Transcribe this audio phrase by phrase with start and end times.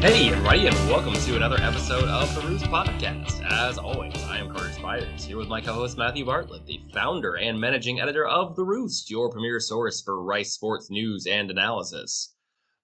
[0.00, 3.44] Hey, everybody, and welcome to another episode of the Roost Podcast.
[3.50, 7.34] As always, I am Carter Spiders, here with my co host Matthew Bartlett, the founder
[7.34, 12.32] and managing editor of The Roost, your premier source for Rice sports news and analysis.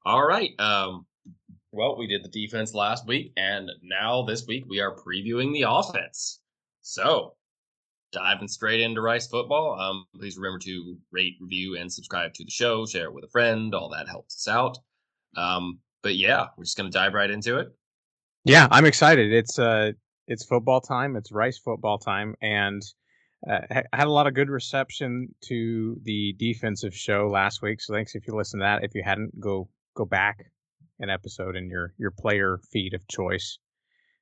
[0.05, 1.07] All right, um,
[1.71, 5.67] well, we did the defense last week, and now this week we are previewing the
[5.69, 6.41] offense.
[6.83, 7.37] So,
[8.11, 12.51] diving straight into Rice football, um, please remember to rate, review, and subscribe to the
[12.51, 14.79] show, share it with a friend, all that helps us out.
[15.37, 17.75] Um, but yeah, we're just gonna dive right into it.
[18.45, 19.33] Yeah, I'm excited.
[19.33, 19.93] It's uh,
[20.29, 21.17] it's football time.
[21.17, 22.83] It's Rice football time, and
[23.51, 27.81] uh, I had a lot of good reception to the defensive show last week.
[27.81, 28.85] So thanks if you listened to that.
[28.85, 30.45] If you hadn't, go go back
[31.01, 33.59] an episode in your your player feed of choice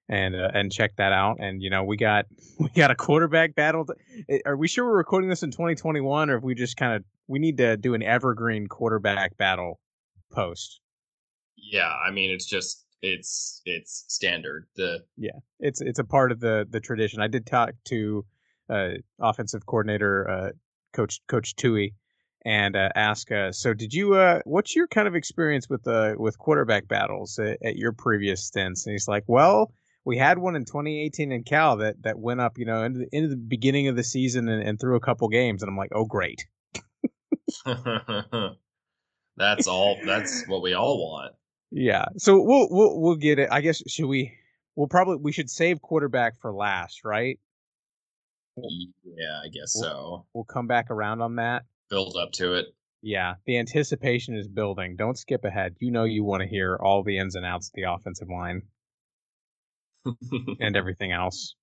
[0.08, 1.38] and uh, and check that out.
[1.40, 2.26] And you know, we got
[2.60, 3.86] we got a quarterback battle.
[4.28, 7.04] Eh, are we sure we're recording this in 2021, or if we just kind of
[7.26, 9.80] we need to do an evergreen quarterback battle
[10.30, 10.78] post?
[11.72, 14.66] Yeah, I mean it's just it's it's standard.
[14.76, 17.20] The yeah, it's it's a part of the the tradition.
[17.20, 18.24] I did talk to
[18.70, 20.50] uh, offensive coordinator uh,
[20.92, 21.94] coach Coach Tui
[22.44, 24.14] and uh, ask, uh, so did you?
[24.14, 28.44] Uh, what's your kind of experience with uh, with quarterback battles at, at your previous
[28.44, 28.84] stints?
[28.86, 29.72] And he's like, well,
[30.04, 33.08] we had one in 2018 in Cal that that went up, you know, into the,
[33.16, 35.92] into the beginning of the season and, and through a couple games, and I'm like,
[35.94, 36.44] oh great.
[39.36, 39.98] that's all.
[40.04, 41.34] That's what we all want.
[41.72, 42.04] Yeah.
[42.18, 43.48] So we'll we'll we'll get it.
[43.50, 44.32] I guess should we?
[44.76, 47.38] We'll probably we should save quarterback for last, right?
[48.56, 50.26] Yeah, I guess we'll, so.
[50.34, 51.62] We'll come back around on that.
[51.88, 52.66] Build up to it.
[53.00, 54.96] Yeah, the anticipation is building.
[54.96, 55.74] Don't skip ahead.
[55.80, 58.62] You know you want to hear all the ins and outs of the offensive line
[60.60, 61.56] and everything else.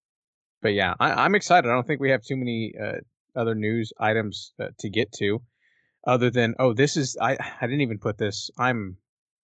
[0.62, 1.70] But yeah, I, am excited.
[1.70, 2.98] I don't think we have too many uh,
[3.36, 5.42] other news items uh, to get to,
[6.06, 8.50] other than oh, this is I I didn't even put this.
[8.58, 8.98] I'm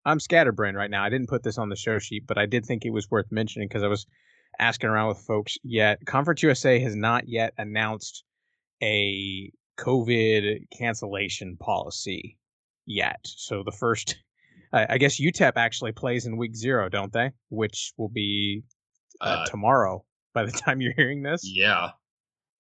[0.05, 1.03] I'm scatterbrained right now.
[1.05, 3.31] I didn't put this on the show sheet, but I did think it was worth
[3.31, 4.07] mentioning because I was
[4.59, 5.57] asking around with folks.
[5.63, 8.25] Yet Conference USA has not yet announced
[8.83, 12.39] a COVID cancellation policy
[12.87, 13.21] yet.
[13.25, 14.17] So the first,
[14.73, 17.33] I guess UTEP actually plays in week zero, don't they?
[17.49, 18.63] Which will be
[19.21, 20.05] uh, uh, tomorrow
[20.35, 21.43] by the time you're hearing this.
[21.45, 21.91] Yeah.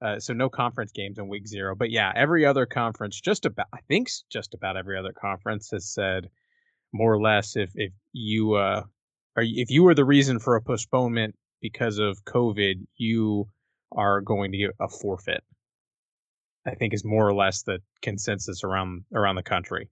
[0.03, 3.69] Uh, so no conference games in week zero, but yeah, every other conference, just about
[3.73, 6.29] I think just about every other conference has said
[6.95, 8.83] more or less if if you uh
[9.37, 13.49] are if you were the reason for a postponement because of COVID, you
[13.93, 15.43] are going to get a forfeit.
[16.67, 19.91] I think is more or less the consensus around around the country.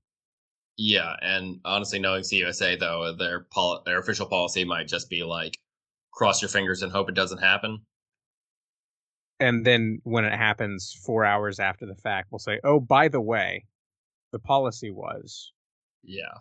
[0.78, 5.58] Yeah, and honestly, knowing CUSA though, their pol- their official policy might just be like
[6.12, 7.80] cross your fingers and hope it doesn't happen.
[9.40, 13.20] And then when it happens four hours after the fact, we'll say, "Oh, by the
[13.20, 13.64] way,
[14.30, 15.52] the policy was."
[16.04, 16.38] Yeah.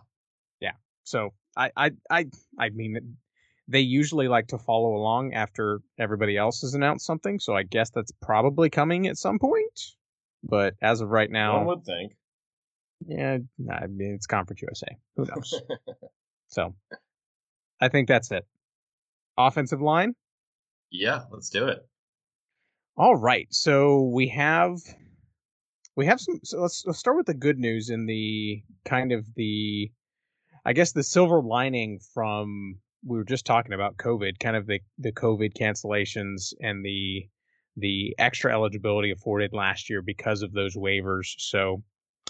[1.04, 2.26] So I I I
[2.58, 3.16] I mean
[3.68, 7.90] they usually like to follow along after everybody else has announced something, so I guess
[7.90, 9.80] that's probably coming at some point.
[10.42, 12.16] But as of right now, one would think.
[13.06, 13.38] Yeah,
[13.70, 14.96] I mean it's Conference USA.
[15.16, 15.62] Who knows?
[16.48, 16.74] so
[17.80, 18.46] I think that's it.
[19.36, 20.14] Offensive line.
[20.90, 21.86] Yeah, let's do it.
[22.96, 24.76] All right, so we have
[25.96, 26.40] we have some.
[26.44, 29.90] So let's let's start with the good news in the kind of the
[30.64, 34.80] I guess the silver lining from we were just talking about COVID, kind of the
[34.98, 37.26] the COVID cancellations and the
[37.76, 41.34] the extra eligibility afforded last year because of those waivers.
[41.38, 41.82] So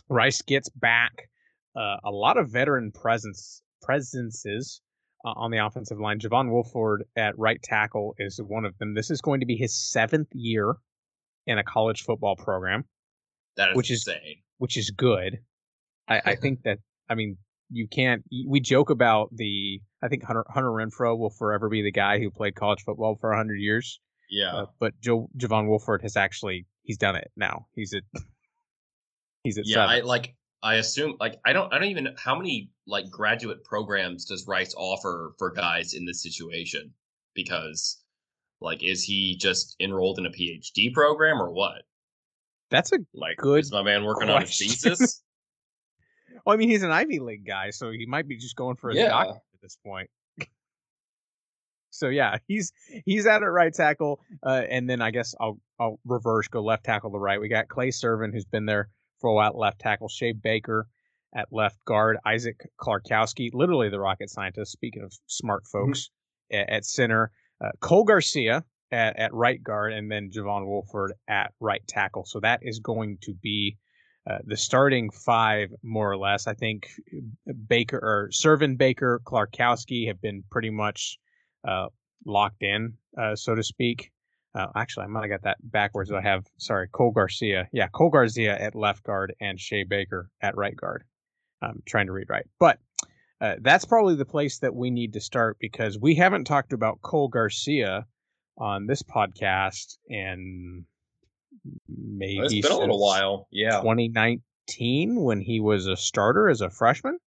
[0.09, 1.29] Rice gets back
[1.77, 4.81] uh, a lot of veteran presence presences
[5.25, 6.19] uh, on the offensive line.
[6.19, 8.95] Javon Wolford at right tackle is one of them.
[8.95, 10.75] This is going to be his seventh year
[11.47, 12.85] in a college football program.
[13.57, 14.17] That is which insane.
[14.27, 15.39] is which is good.
[16.09, 16.79] I, I think that
[17.11, 17.37] I mean
[17.73, 18.23] you can't.
[18.47, 19.81] We joke about the.
[20.03, 23.35] I think Hunter, Hunter Renfrow will forever be the guy who played college football for
[23.35, 24.01] hundred years.
[24.31, 24.55] Yeah.
[24.55, 27.67] Uh, but Joe Javon Wolford has actually he's done it now.
[27.75, 28.03] He's at
[29.43, 29.75] he's at yeah.
[29.75, 29.91] Seven.
[29.91, 30.35] I like.
[30.65, 34.75] I assume like I don't I don't even how many like graduate programs does Rice
[34.77, 36.93] offer for guys in this situation
[37.35, 38.01] because
[38.61, 41.83] like is he just enrolled in a PhD program or what?
[42.71, 43.65] That's a like good.
[43.65, 44.35] Is my man working question.
[44.35, 45.22] on his thesis?
[46.45, 48.91] Well, I mean, he's an Ivy League guy, so he might be just going for
[48.91, 49.09] his Yeah.
[49.09, 50.11] doctorate at this point.
[51.91, 52.73] so yeah, he's
[53.05, 56.85] he's at it right tackle, uh, and then I guess I'll I'll reverse go left
[56.85, 57.41] tackle to right.
[57.41, 58.89] We got Clay Servin who's been there
[59.21, 60.89] for a while at left tackle, Shea Baker
[61.35, 64.73] at left guard, Isaac Klarkowski, literally the rocket scientist.
[64.73, 66.11] Speaking of smart folks,
[66.53, 67.31] at, at center,
[67.65, 72.25] uh, Cole Garcia at, at right guard, and then Javon Wolford at right tackle.
[72.27, 73.79] So that is going to be
[74.31, 76.89] uh, the starting five, more or less, I think
[77.67, 81.19] Baker or Servin Baker, Klarkowski have been pretty much
[81.67, 81.87] uh,
[82.25, 84.13] locked in, uh, so to speak.
[84.55, 86.13] Uh, actually, I might have got that backwards.
[86.13, 87.69] I have, sorry, Cole Garcia.
[87.73, 91.05] Yeah, Cole Garcia at left guard and Shea Baker at right guard.
[91.63, 92.47] I'm trying to read right.
[92.61, 92.79] But
[93.41, 97.01] uh, that's probably the place that we need to start because we haven't talked about
[97.03, 98.07] Cole Garcia
[98.59, 100.85] on this podcast in
[101.89, 103.49] maybe it's been a little while.
[103.51, 103.81] Yeah.
[103.81, 107.19] 2019 when he was a starter as a freshman.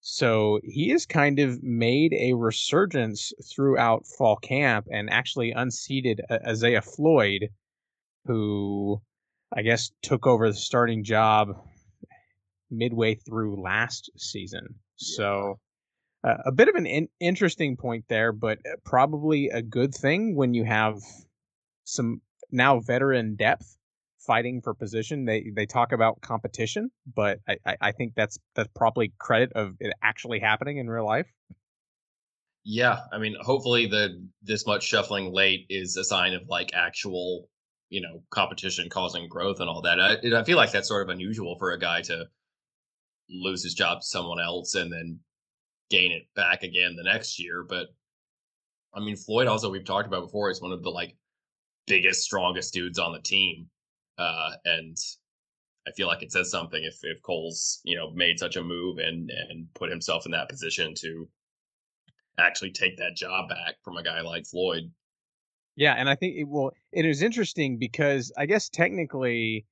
[0.00, 6.82] So he has kind of made a resurgence throughout fall camp and actually unseated Isaiah
[6.82, 7.50] Floyd,
[8.26, 9.00] who
[9.54, 11.50] I guess took over the starting job
[12.68, 14.66] midway through last season.
[14.98, 15.16] Yeah.
[15.16, 15.60] So
[16.24, 20.34] uh, a bit of an in- interesting point there, but uh, probably a good thing
[20.34, 20.98] when you have
[21.84, 22.20] some
[22.52, 23.76] now veteran depth
[24.26, 25.24] fighting for position.
[25.24, 29.92] They they talk about competition, but I, I think that's that's probably credit of it
[30.02, 31.26] actually happening in real life.
[32.64, 37.48] Yeah, I mean, hopefully the this much shuffling late is a sign of like actual,
[37.90, 40.00] you know, competition causing growth and all that.
[40.00, 42.26] I, I feel like that's sort of unusual for a guy to
[43.28, 45.18] lose his job to someone else and then
[45.90, 47.64] gain it back again the next year.
[47.68, 47.88] But
[48.94, 51.16] I mean, Floyd also we've talked about before is one of the like
[51.86, 53.68] biggest, strongest dudes on the team.
[54.18, 54.96] Uh, and
[55.86, 58.98] I feel like it says something if if Cole's you know made such a move
[58.98, 61.28] and and put himself in that position to
[62.38, 64.90] actually take that job back from a guy like Floyd.
[65.76, 66.72] Yeah, and I think it will.
[66.92, 69.66] It is interesting because I guess technically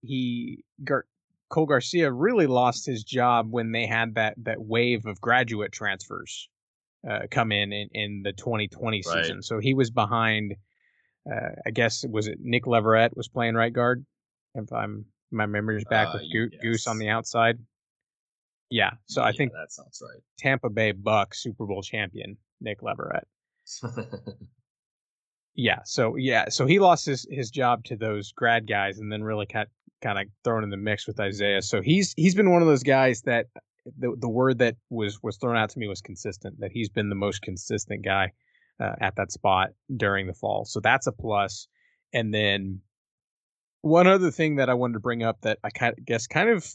[0.00, 1.06] he Gar-
[1.48, 6.48] Cole Garcia really lost his job when they had that that wave of graduate transfers
[7.08, 9.24] uh, come in, in in the 2020 right.
[9.24, 9.42] season.
[9.42, 10.54] So he was behind
[11.30, 14.04] uh, I guess was it Nick Leverett was playing right guard.
[14.54, 16.62] If I'm my memory's back uh, with Go- yes.
[16.62, 17.58] Goose on the outside.
[18.70, 20.22] Yeah, so yeah, I think that sounds right.
[20.38, 23.26] Tampa Bay Buck Super Bowl champion Nick Leverett.
[25.54, 29.22] yeah, so yeah, so he lost his his job to those grad guys, and then
[29.22, 29.68] really got
[30.00, 31.62] kind of thrown in the mix with Isaiah.
[31.62, 33.46] So he's he's been one of those guys that
[33.98, 36.58] the the word that was was thrown out to me was consistent.
[36.60, 38.32] That he's been the most consistent guy
[38.80, 40.64] uh, at that spot during the fall.
[40.64, 41.68] So that's a plus.
[42.12, 42.80] And then
[43.80, 46.48] one other thing that I wanted to bring up that I kind of guess kind
[46.48, 46.66] of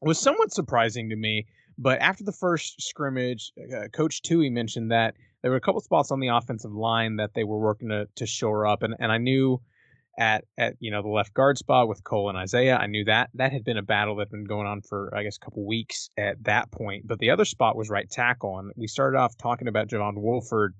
[0.00, 1.46] was somewhat surprising to me,
[1.76, 6.10] but after the first scrimmage, uh, Coach Tui mentioned that there were a couple spots
[6.10, 9.18] on the offensive line that they were working to, to shore up, and, and I
[9.18, 9.60] knew
[10.18, 13.30] at at you know the left guard spot with Cole and Isaiah, I knew that
[13.34, 15.66] that had been a battle that had been going on for I guess a couple
[15.66, 17.06] weeks at that point.
[17.06, 20.74] But the other spot was right tackle, and we started off talking about Javon Wolford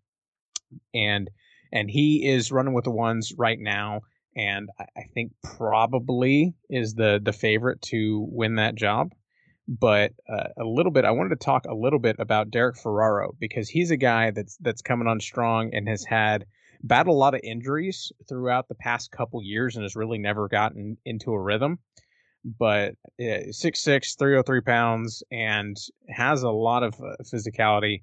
[0.95, 1.31] and
[1.73, 4.01] and he is running with the ones right now,
[4.37, 9.13] and I think probably is the the favorite to win that job.
[9.69, 13.37] But uh, a little bit, I wanted to talk a little bit about Derek Ferraro
[13.39, 16.45] because he's a guy that's that's coming on strong and has had
[16.83, 20.97] battled a lot of injuries throughout the past couple years and has really never gotten
[21.05, 21.79] into a rhythm.
[22.43, 25.77] But uh, 6'6", 303 pounds, and
[26.09, 28.03] has a lot of uh, physicality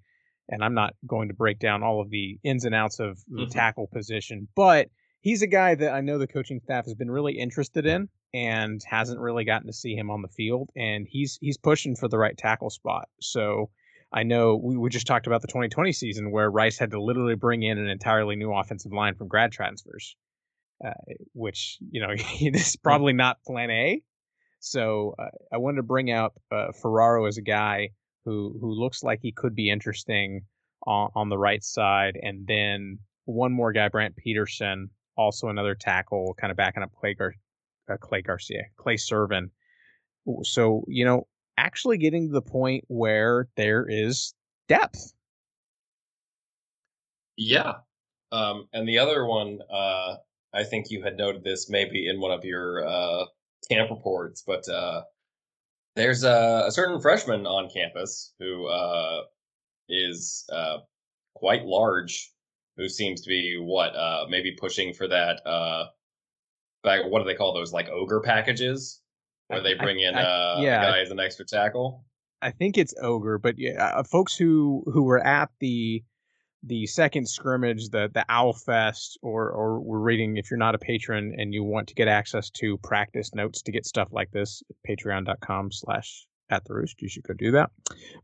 [0.50, 3.44] and I'm not going to break down all of the ins and outs of the
[3.44, 3.52] mm-hmm.
[3.52, 4.90] tackle position, but
[5.22, 8.82] he's a guy that I know the coaching staff has been really interested in and
[8.88, 12.18] hasn't really gotten to see him on the field, and he's he's pushing for the
[12.18, 13.08] right tackle spot.
[13.22, 13.70] So
[14.12, 17.36] I know we, we just talked about the 2020 season where Rice had to literally
[17.36, 20.16] bring in an entirely new offensive line from grad transfers,
[20.86, 20.92] uh,
[21.34, 22.16] which you know
[22.52, 24.02] this is probably not Plan A.
[24.60, 27.90] So uh, I wanted to bring up uh, Ferraro as a guy
[28.28, 30.42] who who looks like he could be interesting
[30.86, 36.36] on, on the right side, and then one more guy, Brant Peterson, also another tackle,
[36.40, 37.34] kind of backing up Clay, Gar-
[37.90, 39.50] uh, Clay Garcia, Clay Servin.
[40.44, 41.26] So you know,
[41.58, 44.34] actually getting to the point where there is
[44.68, 45.14] depth.
[47.38, 47.76] Yeah,
[48.34, 50.16] um, and the other one, uh,
[50.54, 53.26] I think you had noted this maybe in one of your uh,
[53.70, 55.04] camp reports, but uh,
[55.98, 59.24] there's a, a certain freshman on campus who uh,
[59.90, 60.78] is uh,
[61.36, 62.32] quite large,
[62.78, 65.46] who seems to be what uh, maybe pushing for that.
[65.46, 65.86] Uh,
[66.84, 67.74] back, what do they call those?
[67.74, 69.02] Like ogre packages,
[69.48, 72.06] where they bring in I, uh, yeah, a guy as an extra tackle.
[72.42, 76.04] I think it's ogre, but yeah, uh, folks who who were at the
[76.68, 80.80] the second scrimmage, the the Owl Fest, or or we're reading if you're not a
[80.80, 84.62] patron and you want to get access to practice notes to get stuff like this,
[84.88, 87.02] patreon.com slash at the roost.
[87.02, 87.72] You should go do that.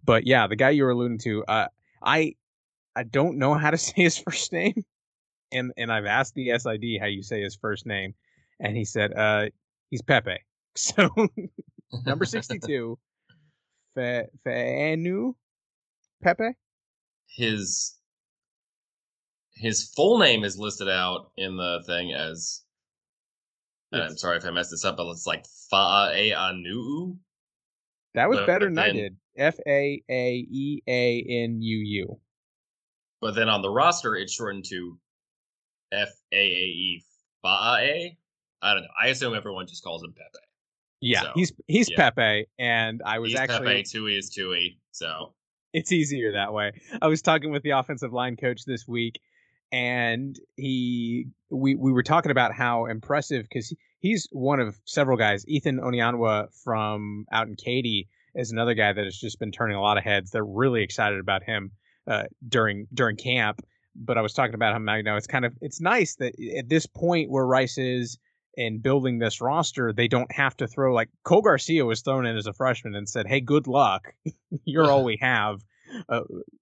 [0.03, 1.67] But yeah, the guy you were alluding to, uh,
[2.03, 2.35] I
[2.95, 4.83] I don't know how to say his first name.
[5.51, 8.15] And and I've asked the SID how you say his first name,
[8.59, 9.45] and he said uh
[9.89, 10.37] he's Pepe.
[10.75, 11.07] So
[12.03, 12.97] number 62,
[13.93, 15.35] Fe, Fenu
[16.23, 16.55] Pepe.
[17.27, 17.93] His
[19.55, 22.61] his full name is listed out in the thing as.
[23.91, 24.09] Yes.
[24.09, 27.15] I'm sorry if I messed this up, but it's like Faaeanu.
[28.15, 29.17] That was but, better than I did.
[29.37, 32.19] F A A E A N U U.
[33.21, 34.97] But then on the roster, it's shortened to
[35.91, 37.03] F A A E
[37.43, 38.17] Faae.
[38.61, 38.89] I don't know.
[39.01, 40.43] I assume everyone just calls him Pepe.
[41.01, 42.09] Yeah, so, he's he's yeah.
[42.09, 43.83] Pepe, and I was he's actually Pepe.
[43.83, 45.33] Tui is Tui, so
[45.73, 46.71] it's easier that way.
[47.01, 49.19] I was talking with the offensive line coach this week,
[49.73, 55.43] and he we we were talking about how impressive because he's one of several guys.
[55.47, 59.81] Ethan Onianwa from out in Katy is another guy that has just been turning a
[59.81, 60.29] lot of heads.
[60.29, 61.71] They're really excited about him
[62.07, 63.65] uh, during during camp.
[63.95, 64.87] But I was talking about him.
[64.87, 68.19] You know, it's kind of it's nice that at this point where Rice is
[68.55, 72.37] in building this roster, they don't have to throw like Cole Garcia was thrown in
[72.37, 74.13] as a freshman and said, "Hey, good luck.
[74.65, 75.63] You're all we have."
[76.07, 76.21] Uh,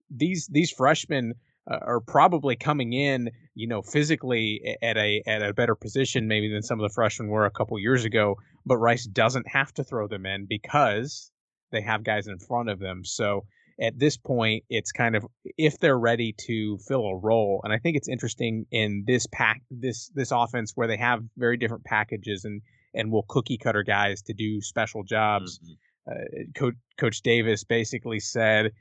[0.09, 1.33] these these freshmen
[1.69, 6.51] uh, are probably coming in, you know, physically at a at a better position maybe
[6.51, 8.35] than some of the freshmen were a couple years ago.
[8.65, 11.31] But Rice doesn't have to throw them in because
[11.71, 13.03] they have guys in front of them.
[13.03, 13.45] So
[13.79, 15.25] at this point, it's kind of
[15.57, 17.61] if they're ready to fill a role.
[17.63, 21.57] And I think it's interesting in this pack, this this offense where they have very
[21.57, 22.61] different packages and
[22.93, 25.59] and will cookie cutter guys to do special jobs.
[25.59, 25.73] Mm-hmm.
[26.11, 28.71] Uh, Coach Coach Davis basically said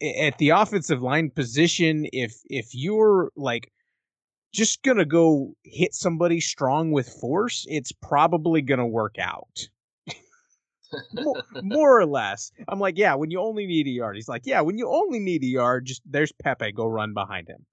[0.00, 3.72] at the offensive line position, if if you're like
[4.52, 9.68] just gonna go hit somebody strong with force, it's probably gonna work out
[11.12, 12.52] more, more, or less.
[12.68, 14.16] I'm like, yeah, when you only need a yard.
[14.16, 17.48] He's like, yeah, when you only need a yard, just there's Pepe, go run behind
[17.48, 17.66] him.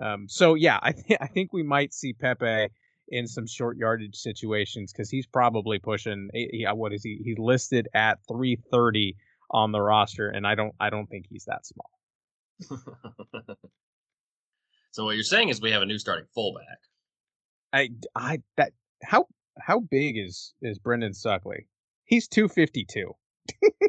[0.00, 2.68] Um, so yeah, I th- I think we might see Pepe
[3.08, 6.28] in some short yardage situations because he's probably pushing.
[6.34, 7.20] He, what is he?
[7.24, 9.16] He's listed at 330
[9.50, 11.90] on the roster, and I don't I don't think he's that small.
[14.90, 16.78] so what you're saying is we have a new starting fullback.
[17.72, 18.72] I I that
[19.02, 19.26] how
[19.58, 21.66] how big is is Brendan Suckley?
[22.06, 23.12] he's 252.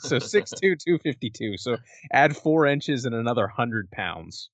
[0.00, 1.56] so 6'2", 252.
[1.56, 1.76] So
[2.12, 4.50] add four inches and another hundred pounds.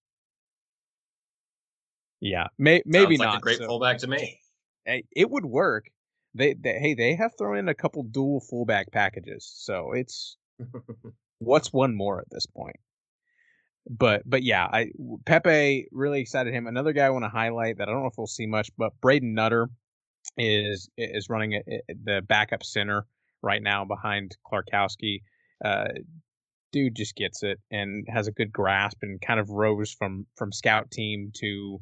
[2.21, 3.39] Yeah, may, maybe Sounds not.
[3.39, 4.41] a great so, fullback to me.
[4.87, 5.87] It would work.
[6.35, 10.37] They, they hey they have thrown in a couple dual fullback packages, so it's
[11.39, 12.77] what's one more at this point.
[13.89, 14.91] But but yeah, I
[15.27, 16.67] Pepe really excited him.
[16.67, 18.99] Another guy I want to highlight that I don't know if we'll see much, but
[19.01, 19.69] Braden Nutter
[20.39, 23.07] is is running the backup center
[23.43, 25.23] right now behind Klarkowski.
[25.63, 25.89] Uh,
[26.73, 30.51] dude just gets it and has a good grasp and kind of rose from from
[30.51, 31.81] scout team to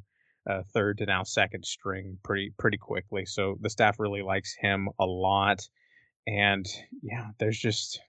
[0.51, 3.25] uh, third to now second string pretty pretty quickly.
[3.25, 5.61] So the staff really likes him a lot.
[6.27, 6.67] And
[7.03, 8.01] yeah, there's just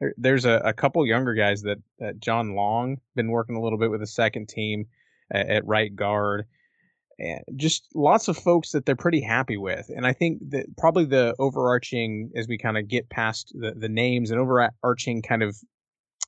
[0.00, 3.78] there, there's a, a couple younger guys that, that John Long been working a little
[3.78, 4.86] bit with the second team
[5.30, 6.46] at, at right guard
[7.18, 9.90] and just lots of folks that they're pretty happy with.
[9.94, 13.88] And I think that probably the overarching, as we kind of get past the, the
[13.88, 15.56] names and overarching kind of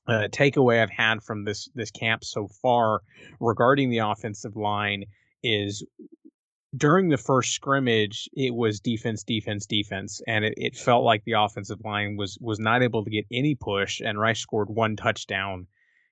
[0.08, 3.02] uh, takeaway I've had from this this camp so far
[3.38, 5.04] regarding the offensive line
[5.44, 5.84] is
[6.76, 11.32] during the first scrimmage it was defense defense defense and it, it felt like the
[11.32, 15.66] offensive line was was not able to get any push and rice scored one touchdown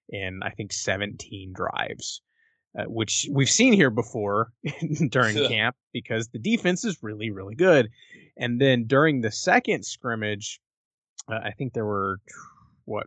[0.09, 2.23] in i think 17 drives
[2.79, 4.53] uh, which we've seen here before
[5.11, 7.89] during camp because the defense is really, really good.
[8.37, 10.61] And then during the second scrimmage,
[11.29, 12.21] uh, I think there were
[12.85, 13.07] what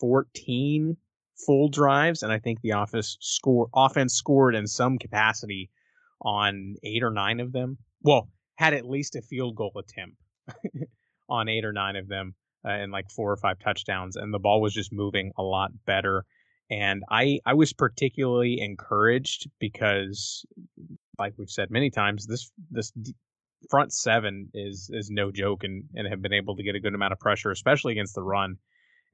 [0.00, 0.96] 14
[1.46, 5.70] full drives, and I think the office score offense scored in some capacity
[6.20, 7.78] on eight or nine of them.
[8.02, 10.16] Well, had at least a field goal attempt
[11.28, 14.38] on eight or nine of them, uh, and like four or five touchdowns, and the
[14.38, 16.24] ball was just moving a lot better
[16.70, 20.44] and I I was particularly encouraged because,
[21.18, 22.92] like we've said many times, this this
[23.70, 26.94] front seven is is no joke and and have been able to get a good
[26.94, 28.56] amount of pressure, especially against the run.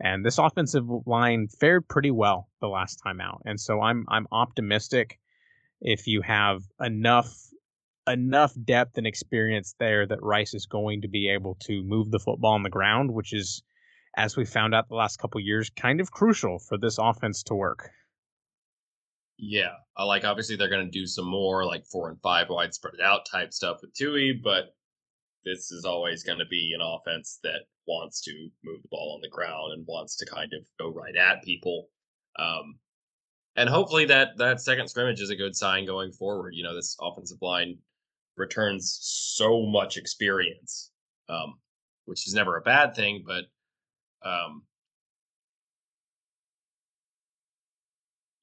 [0.03, 4.27] And this offensive line fared pretty well the last time out, and so I'm I'm
[4.31, 5.19] optimistic
[5.81, 7.33] if you have enough
[8.09, 12.19] enough depth and experience there that Rice is going to be able to move the
[12.19, 13.63] football on the ground, which is
[14.17, 17.55] as we found out the last couple years, kind of crucial for this offense to
[17.55, 17.91] work.
[19.39, 23.01] Yeah, like obviously they're going to do some more like four and five wide spread
[23.03, 24.75] out type stuff with Tui, but
[25.45, 28.33] this is always going to be an offense that wants to
[28.63, 31.89] move the ball on the ground and wants to kind of go right at people.
[32.39, 32.79] Um,
[33.61, 36.55] and hopefully that that second scrimmage is a good sign going forward.
[36.55, 37.79] You know, this offensive line
[38.37, 40.91] returns so much experience
[41.31, 41.55] um,
[42.05, 43.45] which is never a bad thing, but
[44.29, 44.63] um,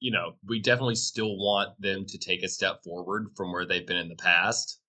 [0.00, 3.86] you know, we definitely still want them to take a step forward from where they've
[3.86, 4.80] been in the past.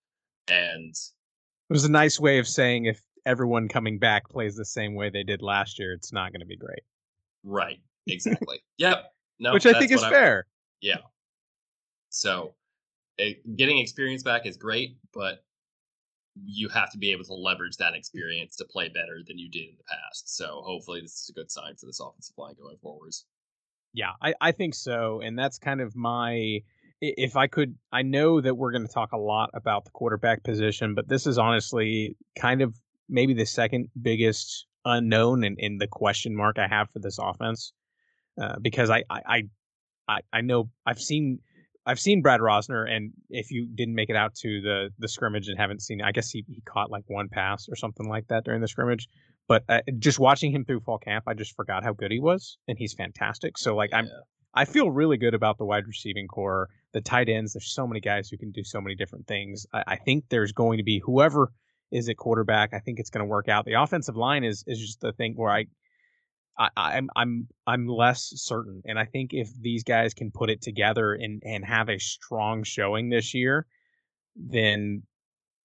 [0.49, 4.95] And it was a nice way of saying if everyone coming back plays the same
[4.95, 6.83] way they did last year, it's not going to be great.
[7.43, 7.79] Right.
[8.07, 8.59] Exactly.
[8.79, 9.13] yep.
[9.39, 10.45] No, which I think is fair.
[10.81, 10.97] Yeah.
[12.09, 12.53] So,
[13.17, 15.43] it, getting experience back is great, but
[16.45, 19.69] you have to be able to leverage that experience to play better than you did
[19.69, 20.35] in the past.
[20.35, 23.25] So, hopefully, this is a good sign for this offensive line going forwards.
[23.93, 25.21] Yeah, I, I think so.
[25.21, 26.61] And that's kind of my
[27.01, 30.43] if I could I know that we're going to talk a lot about the quarterback
[30.43, 32.75] position, but this is honestly kind of
[33.07, 37.17] maybe the second biggest unknown and in, in, the question mark I have for this
[37.19, 37.73] offense.
[38.41, 39.43] Uh, because I, I
[40.07, 41.39] I I know I've seen
[41.85, 45.47] I've seen Brad Rozner, and if you didn't make it out to the the scrimmage
[45.47, 48.43] and haven't seen, I guess he, he caught like one pass or something like that
[48.45, 49.07] during the scrimmage.
[49.47, 52.57] But uh, just watching him through fall camp, I just forgot how good he was,
[52.67, 53.57] and he's fantastic.
[53.57, 54.07] So like I'm,
[54.53, 57.53] I feel really good about the wide receiving core, the tight ends.
[57.53, 59.65] There's so many guys who can do so many different things.
[59.73, 61.51] I, I think there's going to be whoever
[61.91, 62.73] is at quarterback.
[62.73, 63.65] I think it's going to work out.
[63.65, 65.65] The offensive line is is just the thing where I,
[66.59, 70.61] I I'm I'm I'm less certain, and I think if these guys can put it
[70.61, 73.65] together and and have a strong showing this year,
[74.35, 75.03] then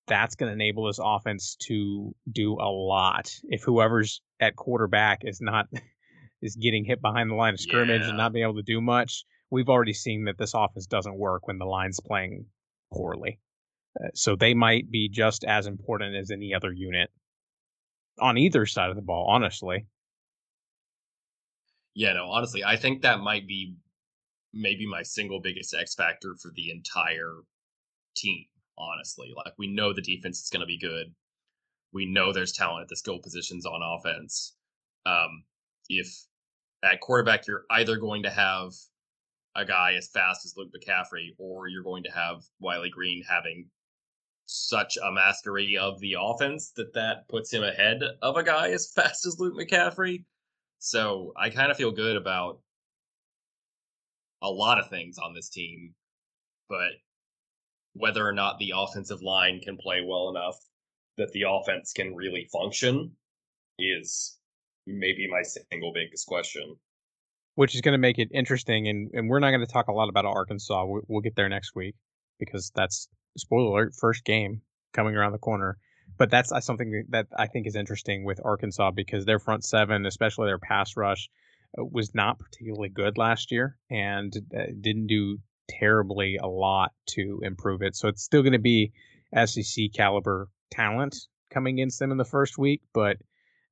[0.06, 3.32] that's going to enable this offense to do a lot.
[3.44, 5.66] If whoever's at quarterback is not
[6.42, 8.08] is getting hit behind the line of scrimmage yeah.
[8.08, 11.46] and not being able to do much, we've already seen that this offense doesn't work
[11.46, 12.46] when the line's playing
[12.92, 13.40] poorly.
[13.98, 17.10] Uh, so they might be just as important as any other unit
[18.20, 19.86] on either side of the ball, honestly.
[21.94, 23.74] Yeah, no, honestly, I think that might be
[24.52, 27.40] maybe my single biggest X factor for the entire
[28.16, 28.46] team
[28.78, 29.32] honestly.
[29.36, 31.12] Like we know the defense is going to be good.
[31.92, 34.54] We know there's talent at the skill positions on offense.
[35.06, 35.44] Um,
[35.88, 36.08] if
[36.82, 38.72] at quarterback you're either going to have
[39.54, 43.66] a guy as fast as Luke McCaffrey, or you're going to have Wiley Green having
[44.46, 48.90] such a mastery of the offense that that puts him ahead of a guy as
[48.90, 50.24] fast as Luke McCaffrey.
[50.84, 52.60] So I kind of feel good about
[54.42, 55.94] a lot of things on this team,
[56.68, 56.90] but
[57.94, 60.56] whether or not the offensive line can play well enough
[61.16, 63.12] that the offense can really function
[63.78, 64.36] is
[64.86, 66.76] maybe my single biggest question.
[67.54, 69.92] Which is going to make it interesting, and, and we're not going to talk a
[69.92, 70.84] lot about Arkansas.
[70.84, 71.94] We'll, we'll get there next week
[72.38, 74.60] because that's spoiler alert, first game
[74.92, 75.78] coming around the corner.
[76.16, 80.46] But that's something that I think is interesting with Arkansas because their front seven, especially
[80.46, 81.28] their pass rush,
[81.78, 87.40] uh, was not particularly good last year and uh, didn't do terribly a lot to
[87.42, 87.96] improve it.
[87.96, 88.92] So it's still going to be
[89.44, 91.16] SEC caliber talent
[91.50, 93.16] coming against them in the first week, but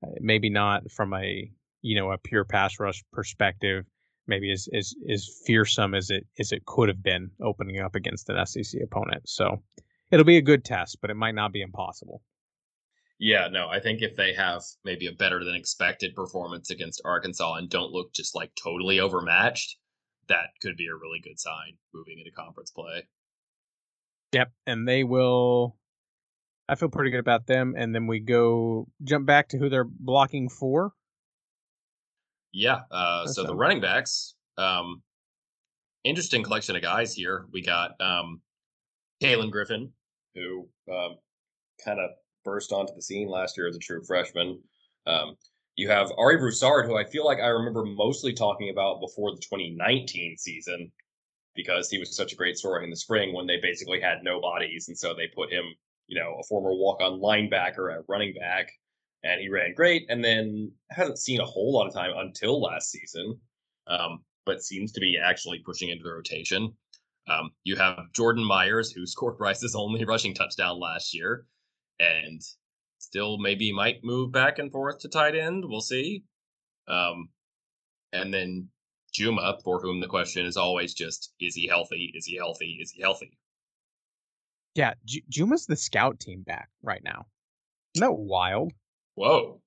[0.05, 1.51] uh, maybe not from a
[1.83, 3.85] you know a pure pass rush perspective.
[4.27, 8.29] Maybe as as as fearsome as it as it could have been opening up against
[8.31, 9.29] an SEC opponent.
[9.29, 9.63] So
[10.11, 12.23] it'll be a good test, but it might not be impossible.
[13.25, 17.55] Yeah, no, I think if they have maybe a better than expected performance against Arkansas
[17.55, 19.77] and don't look just like totally overmatched,
[20.29, 23.07] that could be a really good sign moving into conference play.
[24.33, 25.77] Yep, and they will.
[26.69, 27.77] I feel pretty good about them.
[27.79, 30.93] And then we go jump back to who they're blocking for.
[32.53, 35.01] Yeah, uh, so the running backs, um,
[36.03, 37.47] interesting collection of guys here.
[37.53, 38.41] We got um,
[39.23, 39.93] Kalen Griffin,
[40.35, 41.19] who um,
[41.85, 42.11] kind of
[42.45, 44.61] burst onto the scene last year as a true freshman.
[45.07, 45.37] Um,
[45.77, 49.41] you have Ari Broussard, who I feel like I remember mostly talking about before the
[49.41, 50.93] 2019 season
[51.55, 54.41] because he was such a great story in the spring when they basically had no
[54.41, 54.89] bodies.
[54.89, 55.65] And so they put him,
[56.07, 58.71] you know, a former walk on linebacker at running back,
[59.23, 60.07] and he ran great.
[60.09, 63.39] And then hasn't seen a whole lot of time until last season,
[63.87, 66.73] um, but seems to be actually pushing into the rotation.
[67.29, 71.47] Um, you have Jordan Myers, who scored Rice's only rushing touchdown last year.
[71.99, 72.41] And
[72.99, 75.65] still maybe might move back and forth to tight end.
[75.67, 76.25] We'll see.
[76.89, 77.29] Um,
[78.13, 78.69] and then
[79.13, 82.13] Juma, for whom the question is always just, is he healthy?
[82.15, 82.79] Is he healthy?
[82.81, 83.39] Is he healthy?
[84.75, 87.27] Yeah, J- Juma's the scout team back right now.
[87.95, 88.73] Isn't that wild?
[89.15, 89.61] Whoa.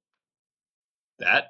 [1.19, 1.45] That.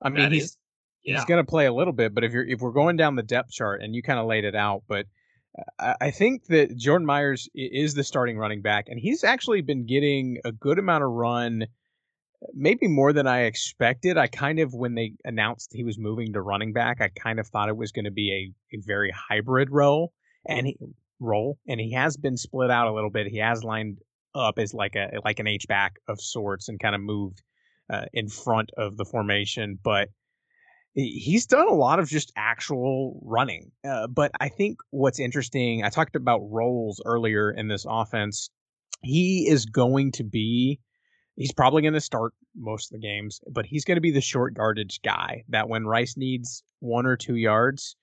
[0.00, 0.58] I mean, that he's is,
[1.04, 1.16] yeah.
[1.16, 3.22] he's going to play a little bit, but if you're if we're going down the
[3.22, 5.06] depth chart and you kind of laid it out, but
[5.78, 10.38] I think that Jordan Myers is the starting running back, and he's actually been getting
[10.44, 11.66] a good amount of run,
[12.54, 14.16] maybe more than I expected.
[14.16, 17.48] I kind of, when they announced he was moving to running back, I kind of
[17.48, 20.12] thought it was going to be a, a very hybrid role
[20.46, 20.76] and he,
[21.18, 23.26] role, and he has been split out a little bit.
[23.26, 23.98] He has lined
[24.34, 27.42] up as like a like an H back of sorts and kind of moved
[27.92, 30.08] uh, in front of the formation, but
[30.94, 33.70] he's done a lot of just actual running.
[33.84, 38.50] Uh, but I think what's interesting, I talked about roles earlier in this offense.
[39.02, 40.80] He is going to be,
[41.36, 44.20] he's probably going to start most of the games, but he's going to be the
[44.20, 47.96] short yardage guy that when Rice needs one or two yards,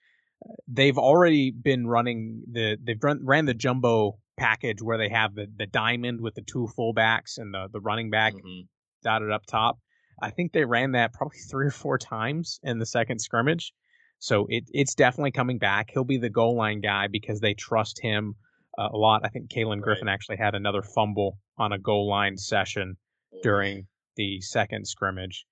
[0.48, 5.36] uh, they've already been running the, they've run, ran the jumbo package where they have
[5.36, 8.62] the, the diamond with the two fullbacks and the, the running back mm-hmm.
[9.04, 9.78] dotted up top
[10.22, 13.74] I think they ran that probably three or four times in the second scrimmage.
[14.20, 15.92] So it, it's definitely coming back.
[15.92, 18.36] He'll be the goal line guy because they trust him
[18.78, 19.22] uh, a lot.
[19.24, 20.14] I think Kalen Griffin right.
[20.14, 22.98] actually had another fumble on a goal line session
[23.44, 25.46] during the second scrimmage,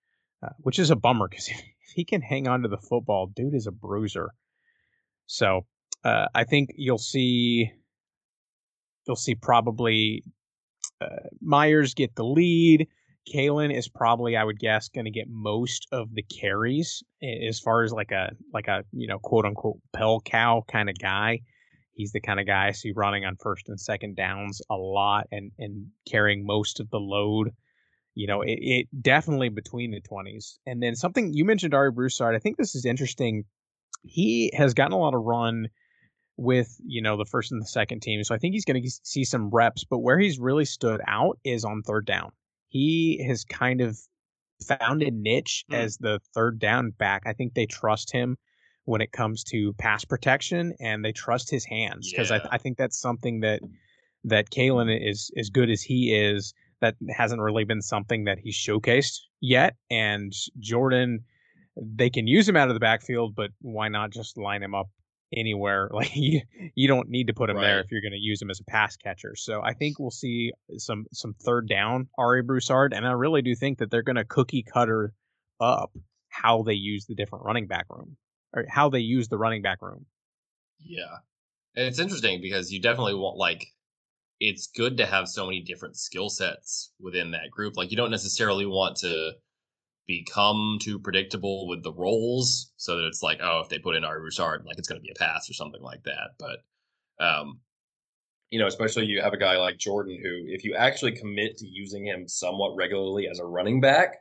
[0.43, 1.61] uh, which is a bummer because if
[1.93, 4.31] he can hang on to the football, dude is a bruiser.
[5.27, 5.65] So
[6.03, 7.71] uh, I think you'll see
[9.07, 10.23] you'll see probably
[11.01, 12.87] uh, Myers get the lead.
[13.33, 17.03] Kalen is probably, I would guess, going to get most of the carries
[17.47, 20.97] as far as like a like a you know quote unquote bell cow kind of
[20.99, 21.39] guy.
[21.93, 25.27] He's the kind of guy I see running on first and second downs a lot
[25.31, 27.51] and and carrying most of the load.
[28.13, 30.59] You know, it, it definitely between the twenties.
[30.65, 32.35] And then something you mentioned, Ari Broussard.
[32.35, 33.45] I think this is interesting.
[34.03, 35.69] He has gotten a lot of run
[36.37, 38.89] with you know the first and the second team, so I think he's going to
[39.03, 39.83] see some reps.
[39.83, 42.31] But where he's really stood out is on third down
[42.75, 43.97] he has kind of
[44.61, 45.77] found a niche mm.
[45.77, 47.23] as the third down back.
[47.25, 48.37] I think they trust him
[48.83, 52.39] when it comes to pass protection and they trust his hands because yeah.
[52.51, 53.61] I, I, think that's something that
[54.25, 58.57] that Kalen is as good as he is that hasn't really been something that he's
[58.57, 59.77] showcased yet.
[59.89, 61.21] And Jordan,
[61.77, 64.89] they can use him out of the backfield, but why not just line him up
[65.35, 65.89] anywhere.
[65.95, 66.41] Like you,
[66.75, 67.63] you don't need to put him right.
[67.63, 69.35] there if you're going to use him as a pass catcher.
[69.35, 73.55] So I think we'll see some some third down Ari Broussard, and I really do
[73.55, 75.13] think that they're going to cookie cutter
[75.59, 75.91] up
[76.29, 78.17] how they use the different running back room
[78.53, 80.05] or how they use the running back room.
[80.79, 81.17] Yeah,
[81.75, 83.65] and it's interesting because you definitely want like
[84.39, 87.77] it's good to have so many different skill sets within that group.
[87.77, 89.31] Like you don't necessarily want to
[90.07, 94.05] become too predictable with the roles so that it's like, oh, if they put in
[94.05, 96.31] Ari Broussard, like it's going to be a pass or something like that.
[96.37, 97.59] But, um,
[98.51, 101.67] you know, especially you have a guy like Jordan who, if you actually commit to
[101.67, 104.17] using him somewhat regularly as a running back,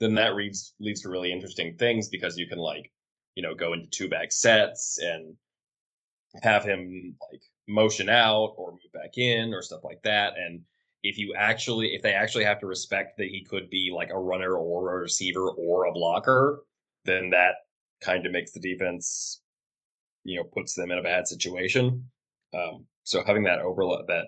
[0.00, 2.90] then that leads leads to really interesting things because you can like,
[3.34, 5.34] you know, go into two back sets and
[6.42, 10.34] have him like motion out or move back in or stuff like that.
[10.38, 10.62] And
[11.08, 14.18] if you actually if they actually have to respect that he could be like a
[14.18, 16.60] runner or a receiver or a blocker,
[17.04, 17.54] then that
[18.02, 19.40] kind of makes the defense,
[20.24, 22.04] you know, puts them in a bad situation.
[22.54, 24.26] Um, so having that overlap, that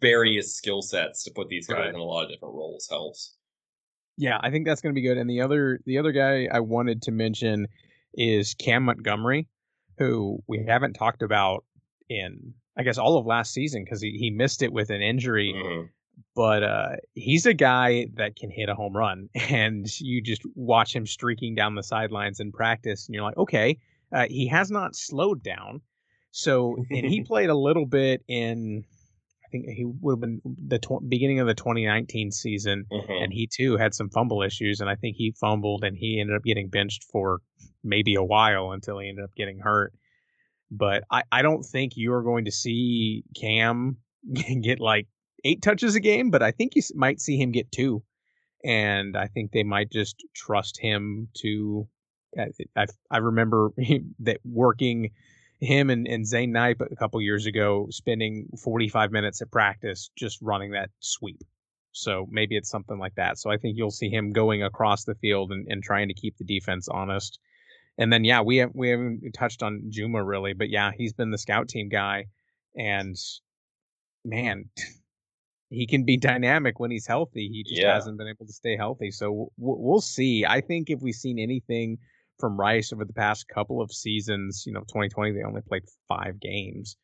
[0.00, 1.88] various skill sets to put these guys right.
[1.88, 3.36] in a lot of different roles helps.
[4.16, 5.18] Yeah, I think that's going to be good.
[5.18, 7.68] And the other the other guy I wanted to mention
[8.14, 9.46] is Cam Montgomery,
[9.98, 11.64] who we haven't talked about
[12.08, 15.54] in I guess all of last season because he, he missed it with an injury.
[15.56, 15.86] Mm-hmm.
[16.36, 20.94] But uh, he's a guy that can hit a home run, and you just watch
[20.94, 23.78] him streaking down the sidelines in practice, and you're like, okay,
[24.12, 25.80] uh, he has not slowed down.
[26.30, 28.84] So, and he played a little bit in,
[29.44, 33.12] I think he would have been the tw- beginning of the 2019 season, mm-hmm.
[33.12, 36.36] and he too had some fumble issues, and I think he fumbled, and he ended
[36.36, 37.40] up getting benched for
[37.82, 39.92] maybe a while until he ended up getting hurt.
[40.70, 43.98] But I, I don't think you're going to see Cam
[44.62, 45.06] get like
[45.44, 48.02] eight touches a game, but I think you might see him get two.
[48.64, 51.86] And I think they might just trust him to.
[52.76, 53.70] I, I remember
[54.20, 55.10] that working
[55.60, 60.38] him and, and Zane Knight a couple years ago, spending 45 minutes at practice just
[60.42, 61.42] running that sweep.
[61.92, 63.38] So maybe it's something like that.
[63.38, 66.36] So I think you'll see him going across the field and, and trying to keep
[66.36, 67.38] the defense honest.
[67.98, 71.30] And then yeah, we have, we haven't touched on Juma really, but yeah, he's been
[71.30, 72.26] the scout team guy,
[72.76, 73.16] and
[74.24, 74.68] man,
[75.70, 77.48] he can be dynamic when he's healthy.
[77.52, 77.94] He just yeah.
[77.94, 79.10] hasn't been able to stay healthy.
[79.10, 80.44] So we'll, we'll see.
[80.44, 81.98] I think if we've seen anything
[82.38, 86.40] from Rice over the past couple of seasons, you know, 2020 they only played five
[86.40, 86.96] games,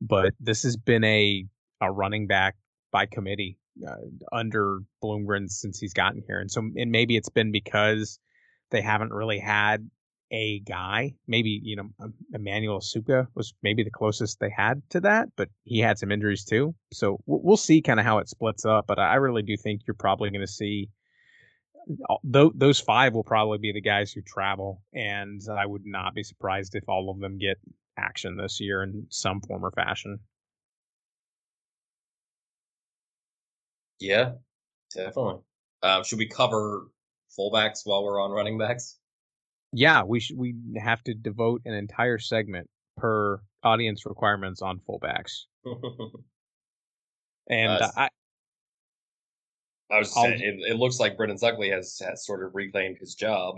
[0.00, 1.44] but this has been a
[1.80, 2.56] a running back
[2.92, 3.96] by committee uh,
[4.32, 8.18] under Bloomgren since he's gotten here, and so and maybe it's been because
[8.70, 9.88] they haven't really had
[10.30, 11.14] a guy.
[11.26, 15.48] Maybe you know um, Emmanuel Esukpa was maybe the closest they had to that, but
[15.64, 16.74] he had some injuries too.
[16.92, 18.86] So we'll see kind of how it splits up.
[18.86, 20.90] But I really do think you're probably going to see
[22.24, 26.74] those five will probably be the guys who travel, and I would not be surprised
[26.74, 27.58] if all of them get
[27.96, 30.18] action this year in some form or fashion.
[34.00, 34.32] Yeah,
[34.94, 35.40] definitely.
[35.82, 36.88] Uh, should we cover
[37.38, 38.96] fullbacks while we're on running backs?
[39.76, 40.38] Yeah, we should.
[40.38, 45.44] We have to devote an entire segment per audience requirements on fullbacks.
[47.50, 48.08] and uh, I,
[49.90, 53.14] I was saying, it, it, looks like Brendan Suckley has has sort of reclaimed his
[53.14, 53.56] job.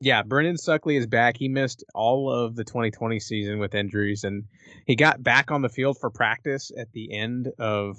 [0.00, 1.36] Yeah, Brendan Suckley is back.
[1.36, 4.44] He missed all of the 2020 season with injuries, and
[4.86, 7.98] he got back on the field for practice at the end of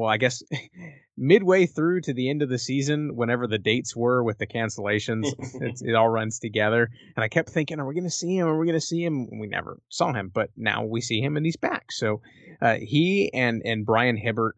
[0.00, 0.42] well, I guess
[1.18, 5.26] midway through to the end of the season, whenever the dates were with the cancellations,
[5.82, 6.88] it all runs together.
[7.14, 8.48] And I kept thinking, are we going to see him?
[8.48, 9.28] Are we going to see him?
[9.38, 11.92] We never saw him, but now we see him and he's back.
[11.92, 12.22] So
[12.62, 14.56] uh, he and and Brian Hibbert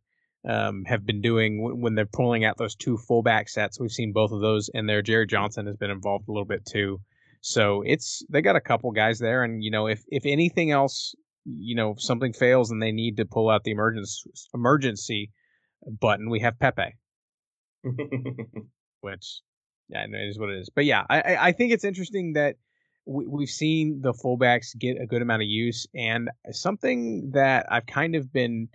[0.48, 3.81] um, have been doing when they're pulling out those two fullback sets.
[3.81, 5.02] We've seen both of those in there.
[5.02, 7.00] Jerry Johnson has been involved a little bit too.
[7.40, 11.16] So it's they got a couple guys there, and you know if if anything else
[11.44, 15.31] you know something fails and they need to pull out the emergency emergency
[16.00, 16.94] button, we have Pepe,
[19.00, 19.40] which
[19.88, 20.70] yeah, it is what it is.
[20.74, 22.57] But yeah, I I think it's interesting that
[23.05, 27.87] we, we've seen the fullbacks get a good amount of use, and something that I've
[27.87, 28.68] kind of been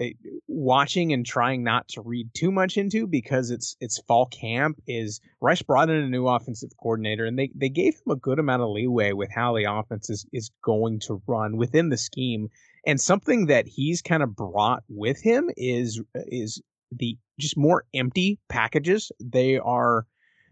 [0.00, 0.12] Eh,
[0.48, 5.20] watching and trying not to read too much into because it's it's fall camp is
[5.42, 8.62] Rice brought in a new offensive coordinator and they, they gave him a good amount
[8.62, 12.48] of leeway with how the offense is, is going to run within the scheme.
[12.86, 18.38] And something that he's kind of brought with him is is the just more empty
[18.48, 19.12] packages.
[19.20, 20.06] They are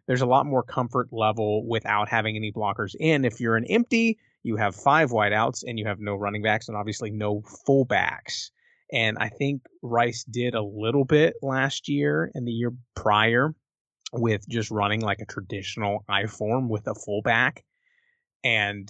[0.06, 3.24] there's a lot more comfort level without having any blockers in.
[3.24, 6.76] If you're an empty, you have five wideouts and you have no running backs and
[6.76, 8.50] obviously no fullbacks.
[8.92, 13.54] And I think Rice did a little bit last year and the year prior
[14.12, 17.64] with just running like a traditional I form with a fullback.
[18.42, 18.88] And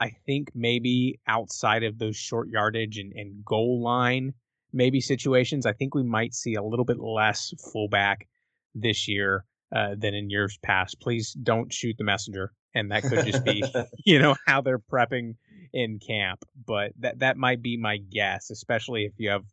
[0.00, 4.34] I think maybe outside of those short yardage and, and goal line
[4.72, 8.28] maybe situations, I think we might see a little bit less fullback
[8.74, 11.00] this year uh, than in years past.
[11.00, 12.52] Please don't shoot the messenger.
[12.74, 13.64] And that could just be,
[14.04, 15.36] you know, how they're prepping
[15.76, 19.44] in camp, but that that might be my guess, especially if you have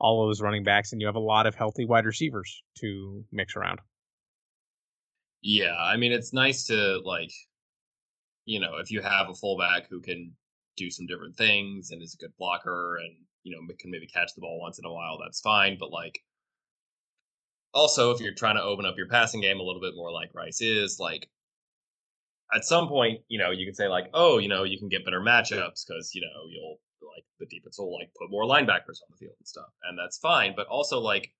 [0.00, 3.54] all those running backs and you have a lot of healthy wide receivers to mix
[3.54, 3.78] around.
[5.42, 7.30] Yeah, I mean it's nice to like
[8.46, 10.32] you know, if you have a fullback who can
[10.78, 14.34] do some different things and is a good blocker and you know can maybe catch
[14.34, 16.18] the ball once in a while, that's fine, but like
[17.74, 20.34] also if you're trying to open up your passing game a little bit more like
[20.34, 21.28] Rice is, like
[22.54, 25.04] at some point, you know, you can say like, oh, you know, you can get
[25.04, 26.78] better matchups because you know you'll
[27.14, 30.18] like the defense will like put more linebackers on the field and stuff, and that's
[30.18, 30.54] fine.
[30.56, 31.32] But also like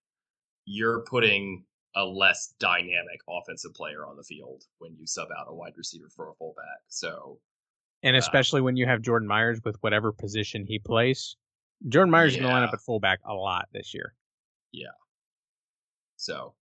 [0.65, 1.65] you're putting
[1.97, 6.09] a less dynamic offensive player on the field when you sub out a wide receiver
[6.15, 6.81] for a fullback.
[6.89, 7.41] So,
[8.03, 11.37] and uh especially uh, when you have Jordan Myers with whatever position he plays,
[11.89, 12.39] Jordan Myers yeah.
[12.39, 14.15] is going to line up at fullback a lot this year.
[14.73, 14.89] Yeah.
[16.17, 16.55] So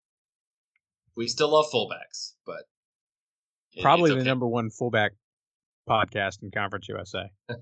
[1.16, 2.64] we still love fullbacks, but
[3.82, 4.20] Probably okay.
[4.20, 5.12] the number one fullback
[5.88, 7.30] podcast in Conference USA.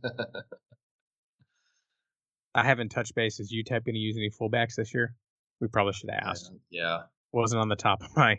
[2.54, 3.40] I haven't touched base.
[3.40, 5.14] Is UTEP going to use any fullbacks this year?
[5.60, 6.52] We probably should have asked.
[6.70, 7.02] Yeah.
[7.32, 8.38] Wasn't on the top of my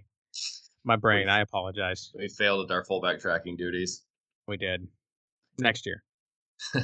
[0.84, 1.30] my brain.
[1.30, 2.12] I apologize.
[2.16, 4.04] We failed at our fullback tracking duties.
[4.48, 4.88] We did.
[5.58, 6.04] Next year.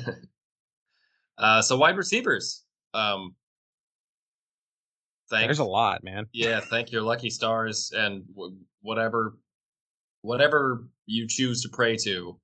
[1.38, 2.64] uh, so wide receivers.
[2.94, 3.36] Um,
[5.30, 6.26] thank, There's a lot, man.
[6.32, 9.38] Yeah, thank your lucky stars and w- whatever
[10.22, 12.40] whatever you choose to pray to,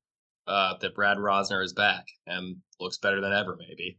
[0.47, 3.97] uh, that Brad Rozner is back and looks better than ever, maybe.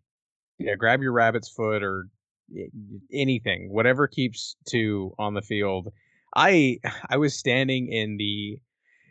[0.59, 2.09] Yeah, grab your rabbit's foot or
[3.13, 5.93] anything, whatever keeps two on the field.
[6.35, 6.79] I
[7.11, 8.59] I was standing in the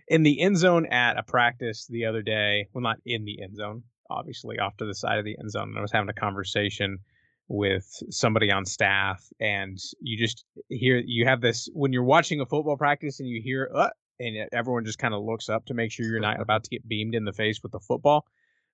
[0.07, 2.67] in the end zone at a practice the other day.
[2.73, 5.69] Well, not in the end zone, obviously, off to the side of the end zone.
[5.69, 6.99] And I was having a conversation
[7.47, 12.45] with somebody on staff, and you just hear you have this when you're watching a
[12.45, 15.91] football practice and you hear uh, and everyone just kind of looks up to make
[15.91, 18.25] sure you're not about to get beamed in the face with the football,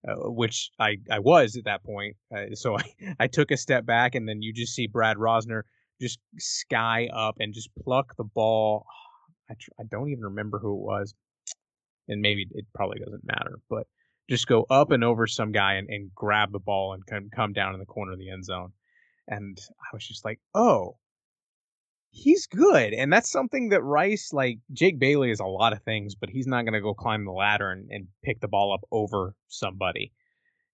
[0.08, 2.15] uh, which I, I was at that point.
[2.36, 5.63] Uh, so I, I took a step back, and then you just see Brad Rozner
[5.99, 8.86] just sky up and just pluck the ball.
[9.49, 11.13] I, tr- I don't even remember who it was,
[12.08, 13.86] and maybe it probably doesn't matter, but
[14.30, 17.51] just go up and over some guy and, and grab the ball and come, come
[17.51, 18.71] down in the corner of the end zone.
[19.27, 20.95] And I was just like, oh,
[22.12, 22.93] he's good.
[22.93, 26.47] And that's something that Rice, like Jake Bailey, is a lot of things, but he's
[26.47, 30.12] not going to go climb the ladder and, and pick the ball up over somebody.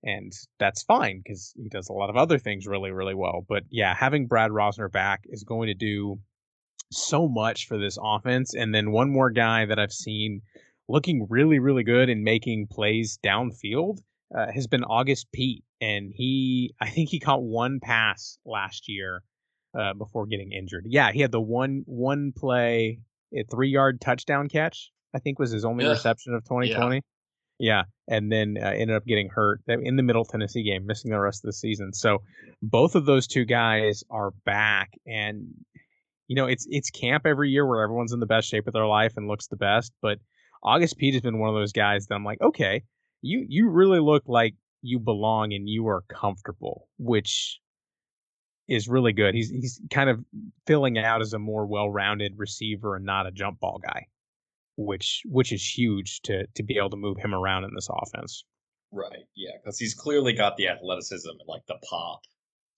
[0.03, 3.45] And that's fine because he does a lot of other things really, really well.
[3.47, 6.19] But yeah, having Brad Rozner back is going to do
[6.91, 8.53] so much for this offense.
[8.53, 10.41] And then one more guy that I've seen
[10.87, 13.99] looking really, really good and making plays downfield
[14.35, 19.23] uh, has been August Pitre And he, I think he caught one pass last year
[19.77, 20.85] uh, before getting injured.
[20.87, 22.99] Yeah, he had the one one play,
[23.33, 24.91] a three yard touchdown catch.
[25.13, 25.91] I think was his only yeah.
[25.91, 27.01] reception of 2020.
[27.59, 31.19] Yeah, and then uh, ended up getting hurt in the Middle Tennessee game, missing the
[31.19, 31.91] rest of the season.
[31.91, 32.19] So
[32.61, 35.47] both of those two guys are back, and
[36.27, 38.85] you know it's it's camp every year where everyone's in the best shape of their
[38.85, 39.91] life and looks the best.
[40.01, 40.19] But
[40.63, 42.83] August Pitre has been one of those guys that I'm like, okay,
[43.21, 44.53] you you really look like
[44.83, 47.59] you belong and you are comfortable, which
[48.67, 49.33] is really good.
[49.35, 50.23] He's he's kind of
[50.65, 54.07] filling out as a more well-rounded receiver and not a jump ball guy
[54.77, 58.45] which which is huge to to be able to move him around in this offense.
[58.91, 59.25] Right.
[59.35, 62.21] Yeah, because he's clearly got the athleticism and like the pop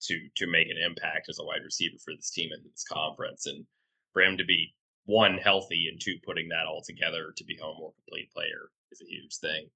[0.02, 3.46] to to make an impact as a wide receiver for this team in this conference,
[3.46, 3.64] and
[4.12, 4.74] for him to be
[5.04, 9.02] one healthy and two putting that all together to become a more complete player is
[9.02, 9.68] a huge thing.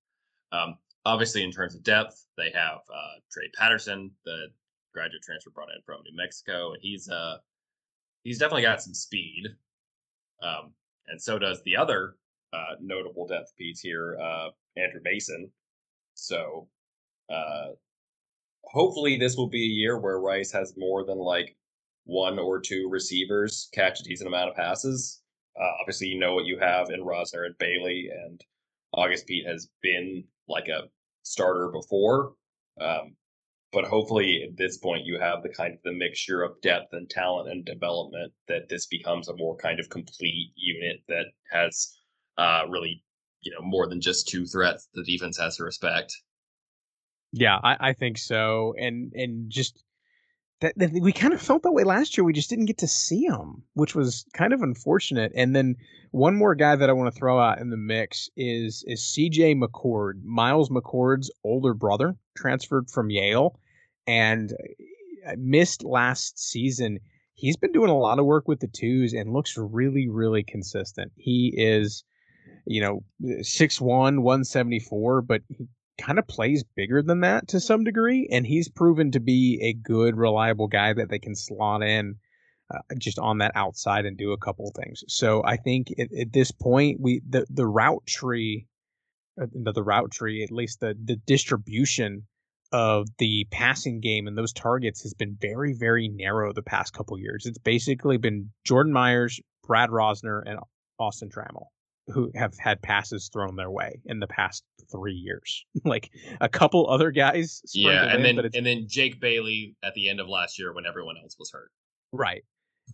[0.51, 4.47] Um, obviously, in terms of depth, they have uh, Trey Patterson, the
[4.95, 7.37] graduate transfer brought in from New Mexico, and he's uh
[8.23, 9.49] he's definitely got some speed.
[10.43, 10.73] Um,
[11.09, 12.17] and so does the other
[12.53, 15.51] uh, notable depth piece here, uh, Andrew Mason.
[16.15, 16.69] So,
[17.33, 17.73] uh,
[18.65, 21.57] hopefully, this will be a year where Rice has more than like
[22.05, 25.23] one or two receivers catch a decent amount of passes.
[25.61, 28.41] Uh, obviously, you know what you have in Rozner and Bailey, and
[28.93, 30.89] August Pitre has been like a
[31.23, 32.35] starter before.
[32.81, 33.17] Um,
[33.75, 37.11] but hopefully at this point you have the kind of the mixture of depth and
[37.11, 41.95] talent and development that this becomes a more kind of complete unit that has
[42.39, 43.03] uh, really
[43.43, 46.17] you know more than just two threats the defense has to respect.
[47.33, 49.83] Yeah i, I think so and and just
[50.61, 52.89] that, that, we kind of felt that way last year we just didn't get to
[52.89, 55.75] see him which was kind of unfortunate and then
[56.13, 59.61] one more guy that i want to throw out in the mix is is cj
[59.61, 63.59] mccord miles mccord's older brother transferred from yale
[64.07, 64.53] and
[65.37, 66.99] missed last season.
[67.35, 71.13] He's been doing a lot of work with the twos and looks really, really consistent.
[71.17, 72.05] He is,
[72.67, 75.67] you know, 6'1, 174, but he
[75.99, 78.29] kind of plays bigger than that to some degree.
[78.31, 82.17] And he's proven to be a good, reliable guy that they can slot in
[82.73, 85.03] uh, just on that outside and do a couple things.
[85.09, 88.67] So I think at, at this point, we the, the route tree,
[89.41, 92.27] uh, the route tree, at least the, the distribution
[92.73, 97.19] of the passing game and those targets has been very, very narrow the past couple
[97.19, 97.47] years.
[97.47, 100.59] It's basically been Jordan Myers, Brad Rozner, and
[100.99, 101.67] Austin Trammell
[102.09, 105.65] who have had passes thrown their way in the past three years.
[105.85, 107.63] like a couple other guys.
[107.73, 110.87] Yeah, and in, then and then Jake Bailey at the end of last year when
[110.87, 111.71] everyone else was hurt.
[112.13, 112.45] Right.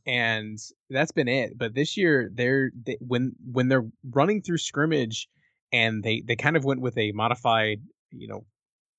[0.07, 1.59] And that's been it.
[1.59, 5.29] But this year, they're they, when when they're running through scrimmage,
[5.73, 7.81] and they they kind of went with a modified,
[8.13, 8.45] you know,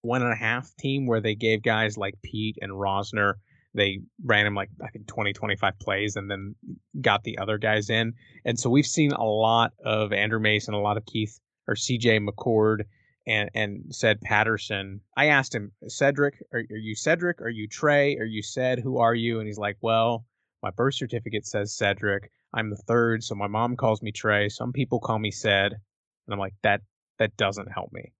[0.01, 3.35] one and a half team where they gave guys like Pitre and Rozner,
[3.73, 6.55] they ran him like I think 20, 25 plays and then
[6.99, 8.13] got the other guys in.
[8.45, 12.27] And so we've seen a lot of Andrew Mason, a lot of Keith or CJ
[12.27, 12.83] McCord
[13.27, 15.01] and and Ced Patterson.
[15.15, 17.41] I asked him, Cedric, are, are you Cedric?
[17.41, 18.17] Are you Trey?
[18.17, 18.79] Are you Ced?
[18.79, 19.39] Who are you?
[19.39, 20.25] And he's like, Well,
[20.63, 22.31] my birth certificate says Cedric.
[22.53, 24.49] I'm the third, so my mom calls me Trey.
[24.49, 25.71] Some people call me Ced.
[25.71, 26.81] And I'm like, that
[27.19, 28.11] that doesn't help me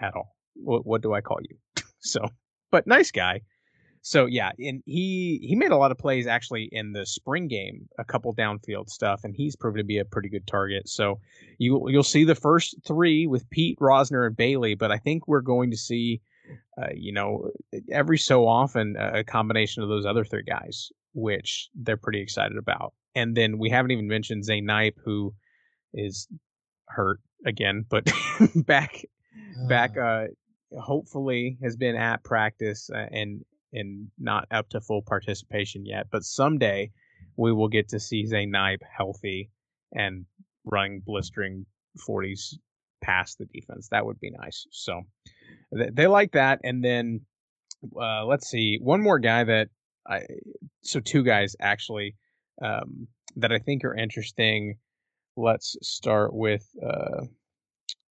[0.00, 1.56] at all what, what do I call you?
[2.00, 2.20] so,
[2.70, 3.40] but nice guy.
[4.04, 7.88] So yeah, and he he made a lot of plays actually in the spring game,
[7.98, 10.88] a couple downfield stuff, and he's proven to be a pretty good target.
[10.88, 11.20] So
[11.58, 15.40] you you'll see the first three with Pitre Rozner, and Bailey, but I think we're
[15.40, 16.20] going to see,
[16.76, 17.50] uh, you know,
[17.92, 22.94] every so often a combination of those other three guys, which they're pretty excited about.
[23.14, 25.32] And then we haven't even mentioned Zay Knipe, who
[25.94, 26.26] is
[26.88, 28.10] hurt again, but
[28.66, 29.04] back
[29.68, 30.26] back uh,
[30.80, 36.06] hopefully has been at practice uh, and and not up to full participation yet.
[36.10, 36.90] But someday
[37.36, 39.50] we will get to see Zay Knipe healthy
[39.92, 40.26] and
[40.64, 41.66] running blistering
[41.98, 42.54] 40s
[43.02, 43.88] past the defense.
[43.90, 44.66] That would be nice.
[44.70, 45.02] So
[45.72, 46.60] they, they like that.
[46.64, 47.22] And then
[48.00, 49.68] uh, let's see one more guy that
[50.06, 50.20] I
[50.82, 52.16] so two guys actually
[52.62, 54.76] um, that I think are interesting.
[55.36, 57.24] Let's start with uh,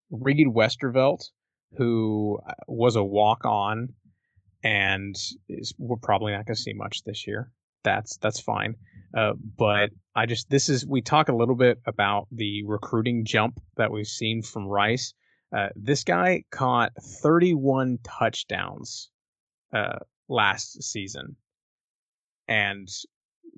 [0.10, 1.30] Reed Westervelt
[1.78, 3.94] who uh, was a walk on
[4.64, 5.16] and
[5.50, 7.52] is, we're probably not going to see much this year.
[7.84, 8.76] That's that's fine.
[9.18, 13.60] Uh, but I just this is we talk a little bit about the recruiting jump
[13.78, 15.14] that we've seen from Rice.
[15.56, 19.10] Uh, this guy caught 31 touchdowns
[19.74, 19.98] uh,
[20.30, 21.36] last season,
[22.48, 22.88] and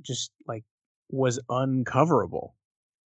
[0.01, 0.64] just like
[1.09, 2.55] was uncoverable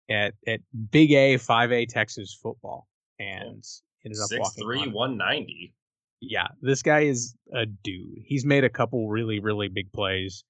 [0.10, 0.60] at at
[0.91, 2.88] Big A 5A Texas football,
[3.18, 3.64] and
[4.08, 4.64] ended up Six, walking.
[4.64, 5.74] Three, one ninety.
[6.20, 8.24] Yeah, this guy is a dude.
[8.26, 10.43] He's made a couple really, really big plays.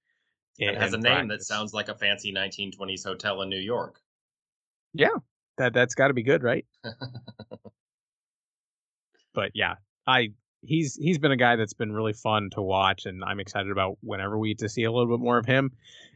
[0.57, 3.99] It has a name that sounds like a fancy 1920s hotel in New York.
[4.93, 5.09] Yeah,
[5.57, 6.65] that that's got to be good, right?
[9.33, 9.75] but yeah,
[10.07, 10.29] I
[10.61, 13.97] he's he's been a guy that's been really fun to watch, and I'm excited about
[14.01, 15.71] whenever we get to see a little bit more of him.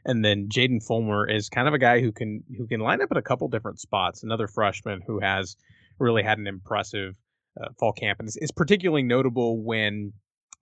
[0.06, 3.12] And then Jaden Fulmer is kind of a guy who can who can line up
[3.12, 4.24] at a couple different spots.
[4.24, 5.56] Another freshman who has
[6.00, 7.16] really had an impressive
[7.60, 10.14] uh, fall camp, and it's, it's particularly notable when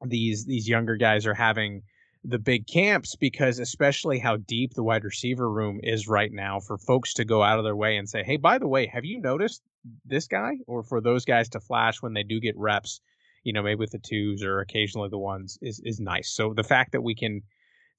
[0.05, 1.81] these these younger guys are having
[2.23, 6.77] the big camps because especially how deep the wide receiver room is right now for
[6.77, 9.19] folks to go out of their way and say, "Hey, by the way, have you
[9.21, 9.61] noticed
[10.05, 13.01] this guy?" or for those guys to flash when they do get reps,
[13.43, 16.29] you know, maybe with the twos or occasionally the ones is is nice.
[16.29, 17.41] So the fact that we can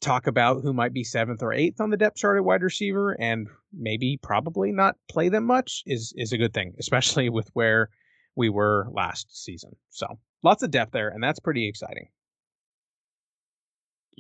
[0.01, 3.13] talk about who might be seventh or eighth on the depth chart at wide receiver
[3.21, 7.91] and maybe probably not play them much is is a good thing, especially with where
[8.41, 9.77] we were last season.
[9.91, 12.09] So lots of depth there, and that's pretty exciting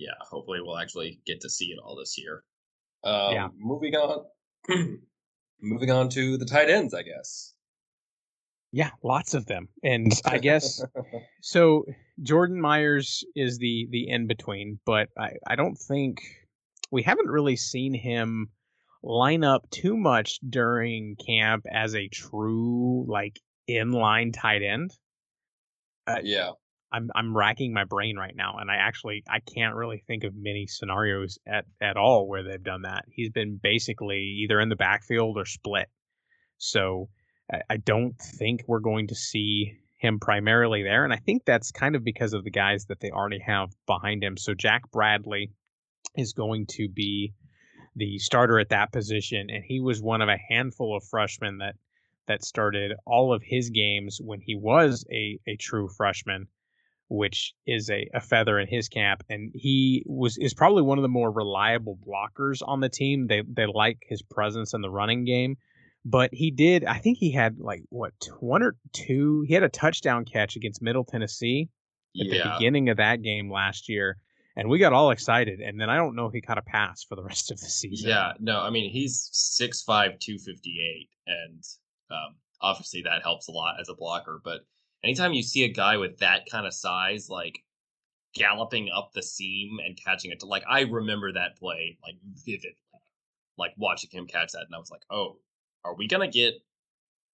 [0.00, 2.42] yeah, hopefully we'll actually get to see it all this year.
[3.04, 3.48] Um, yeah.
[3.58, 4.24] Moving on,
[5.62, 7.54] moving on to the tight ends, I guess.
[8.72, 10.82] Yeah, lots of them, and I guess
[11.42, 11.84] so.
[12.22, 16.20] Jordan Myers is the the in between, but I I don't think
[16.90, 18.50] we haven't really seen him
[19.02, 23.40] line up too much during camp as a true like
[23.70, 24.92] inline tight end.
[26.06, 26.50] Uh, yeah,
[26.92, 30.34] I'm I'm racking my brain right now, and I actually I can't really think of
[30.34, 33.04] many scenarios at at all where they've done that.
[33.08, 35.88] He's been basically either in the backfield or split.
[36.58, 37.08] So
[37.52, 41.70] I, I don't think we're going to see him primarily there, and I think that's
[41.70, 44.36] kind of because of the guys that they already have behind him.
[44.36, 45.52] So Jack Bradley
[46.16, 47.34] is going to be
[47.94, 51.76] the starter at that position, and he was one of a handful of freshmen that
[52.30, 56.46] that started all of his games when he was a, a true freshman
[57.10, 59.24] which is a, a feather in his cap.
[59.28, 63.26] And he was is probably one of the more reliable blockers on the team.
[63.26, 65.58] They they like his presence in the running game.
[66.04, 69.44] But he did, I think he had like what one or two.
[69.46, 71.68] He had a touchdown catch against Middle Tennessee
[72.18, 72.44] at yeah.
[72.44, 74.16] the beginning of that game last year,
[74.56, 75.60] and we got all excited.
[75.60, 77.66] And then I don't know if he caught a pass for the rest of the
[77.66, 78.08] season.
[78.08, 81.62] Yeah, no, I mean he's 6'5", 258, and
[82.10, 84.40] um, obviously that helps a lot as a blocker.
[84.42, 84.60] But
[85.04, 87.58] anytime you see a guy with that kind of size, like
[88.34, 92.76] galloping up the seam and catching it to like I remember that play like vividly.
[93.58, 95.36] Like watching him catch that and I was like, "Oh,
[95.84, 96.54] are we going to get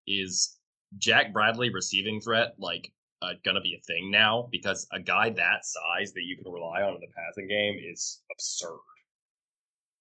[0.06, 0.56] is
[0.98, 5.30] Jack Bradley receiving threat like uh, going to be a thing now because a guy
[5.30, 8.78] that size that you can rely on in the passing game is absurd.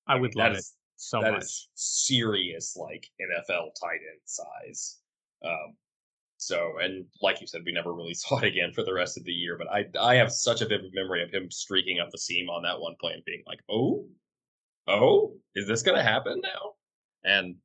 [0.07, 0.65] I would love it
[0.95, 1.43] so that much.
[1.43, 4.99] Is serious like NFL tight end size.
[5.43, 5.75] Um,
[6.37, 9.23] so, and like you said, we never really saw it again for the rest of
[9.23, 9.57] the year.
[9.57, 12.63] But I, I have such a vivid memory of him streaking up the seam on
[12.63, 14.05] that one play and being like, "Oh,
[14.87, 16.73] oh, is this going to happen now?"
[17.23, 17.55] And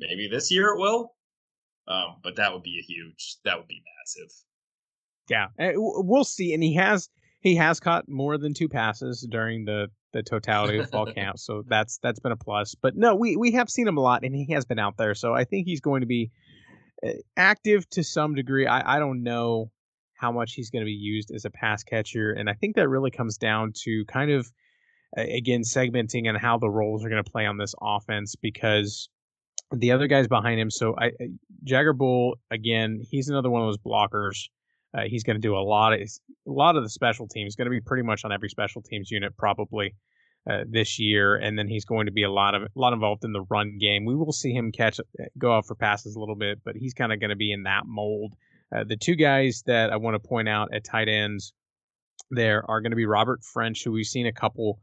[0.00, 1.14] maybe this year it will.
[1.86, 3.36] Um, but that would be a huge.
[3.44, 4.32] That would be massive.
[5.28, 6.54] Yeah, eh, we'll see.
[6.54, 7.08] And he has
[7.40, 11.62] he has caught more than two passes during the the totality of fall camp, so
[11.66, 12.74] that's that's been a plus.
[12.74, 15.14] But no, we we have seen him a lot, and he has been out there,
[15.14, 16.30] so I think he's going to be
[17.04, 18.66] Eh, active to some degree.
[18.66, 19.70] I, I don't know
[20.14, 22.32] how much he's going to be used as a pass catcher.
[22.32, 24.50] And I think that really comes down to kind of,
[25.16, 29.08] again, segmenting and how the roles are going to play on this offense because
[29.72, 30.70] the other guys behind him.
[30.70, 31.10] So I,
[31.64, 34.48] Jagger Bull, again, he's another one of those blockers.
[34.96, 37.56] Uh, he's going to do a lot of a lot of the special teams.
[37.56, 39.94] Going to be pretty much on every special teams unit probably
[40.48, 43.24] uh, this year, and then he's going to be a lot of a lot involved
[43.24, 44.04] in the run game.
[44.04, 45.00] We will see him catch
[45.38, 47.64] go out for passes a little bit, but he's kind of going to be in
[47.64, 48.34] that mold.
[48.74, 51.52] Uh, the two guys that I want to point out at tight ends
[52.30, 54.80] there are going to be Robert French, who we've seen a couple,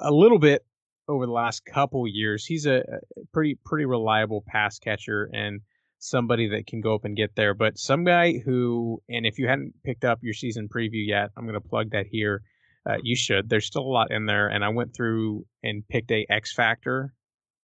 [0.00, 0.64] a little bit
[1.08, 2.44] over the last couple years.
[2.44, 5.60] He's a, a pretty pretty reliable pass catcher and
[5.98, 7.54] somebody that can go up and get there.
[7.54, 11.44] But some guy who, and if you hadn't picked up your season preview yet, I'm
[11.44, 12.42] going to plug that here
[12.88, 13.48] uh, you should.
[13.48, 17.12] There's still a lot in there, and I went through and picked a X factor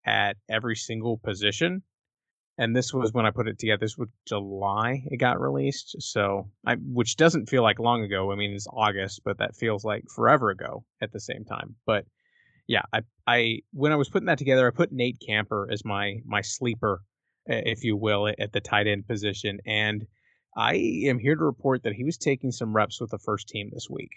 [0.05, 1.81] at every single position.
[2.57, 3.79] And this was when I put it together.
[3.79, 8.31] This was July it got released, so I, which doesn't feel like long ago.
[8.31, 11.75] I mean, it's August, but that feels like forever ago at the same time.
[11.87, 12.05] But
[12.67, 16.17] yeah, I, I when I was putting that together, I put Nate Camper as my
[16.25, 17.01] my sleeper,
[17.45, 20.05] if you will, at the tight end position, and
[20.55, 20.75] I
[21.05, 23.89] am here to report that he was taking some reps with the first team this
[23.89, 24.11] week.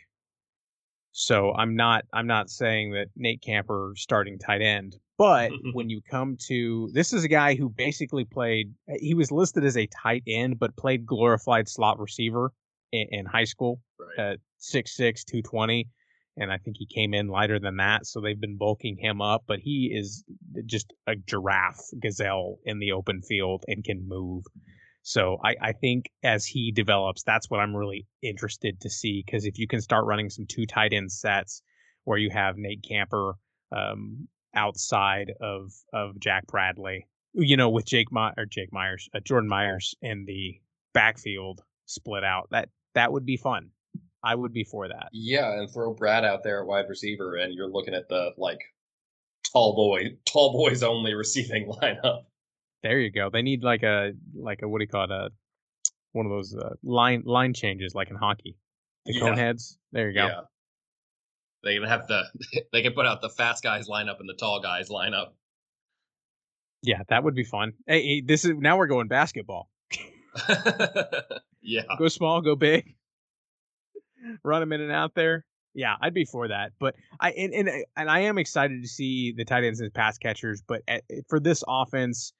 [1.13, 6.03] So I'm not I'm not saying that Nate Camper starting tight end, but when you
[6.03, 10.23] come to this is a guy who basically played he was listed as a tight
[10.27, 12.53] end but played glorified slot receiver
[12.93, 14.33] in, in high school right.
[14.33, 15.89] at 6'6 220
[16.37, 19.45] and I think he came in lighter than that, so they've been bulking him up.
[19.47, 20.25] But he is
[20.67, 24.45] just a giraffe gazelle in the open field and can move.
[25.03, 29.23] So I, I think as he develops, that's what I'm really interested to see.
[29.25, 31.63] Because if you can start running some two tight end sets
[32.05, 33.35] where you have Nate Camper
[33.71, 39.21] um, outside of of Jack Bradley, you know, with Jake My- or Jake Myers, uh,
[39.21, 40.61] Jordan Myers in the
[40.93, 43.71] backfield split out, that that would be fun.
[44.27, 45.09] I would be for that.
[45.13, 48.59] Yeah, and throw Brad out there at wide receiver, and you're looking at the like
[49.53, 52.25] tall boy, tall boys only receiving lineup.
[52.83, 53.31] There you go.
[53.31, 55.11] They need like a like a what do you call it?
[55.11, 55.29] A
[56.13, 58.57] one of those uh, line line changes like in hockey.
[59.05, 59.21] The Yeah.
[59.21, 59.79] cone heads.
[59.93, 60.27] There you go.
[60.27, 60.41] Yeah.
[61.63, 62.23] They can have the
[62.73, 65.29] they can put out the fast guys lineup and the tall guys lineup.
[66.83, 67.73] Yeah, that would be fun.
[67.87, 69.69] Hey, hey, this is now we're going basketball.
[71.63, 71.83] yeah.
[71.99, 72.95] Go small, go big.
[74.45, 75.45] Run them in and out there.
[75.75, 76.73] Yeah, I'd be for that.
[76.81, 80.17] But I and and, and I am excited to see the tight ends as pass
[80.17, 80.63] catchers.
[80.67, 82.33] But at, for this offense,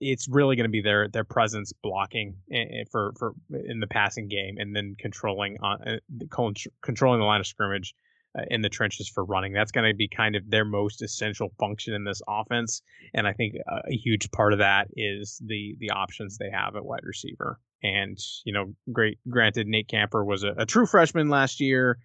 [0.00, 3.86] it's really going to be their their presence blocking eh, eh, for for in the
[3.86, 6.50] passing game, and then controlling on uh,
[6.82, 7.94] controlling the line of scrimmage
[8.38, 9.52] uh, in the trenches for running.
[9.52, 12.82] That's going to be kind of their most essential function in this offense,
[13.14, 16.76] and I think a, a huge part of that is the the options they have
[16.76, 17.58] at wide receiver.
[17.82, 19.18] And you know, great.
[19.28, 21.98] Granted, Nate Camper was a, a true freshman last year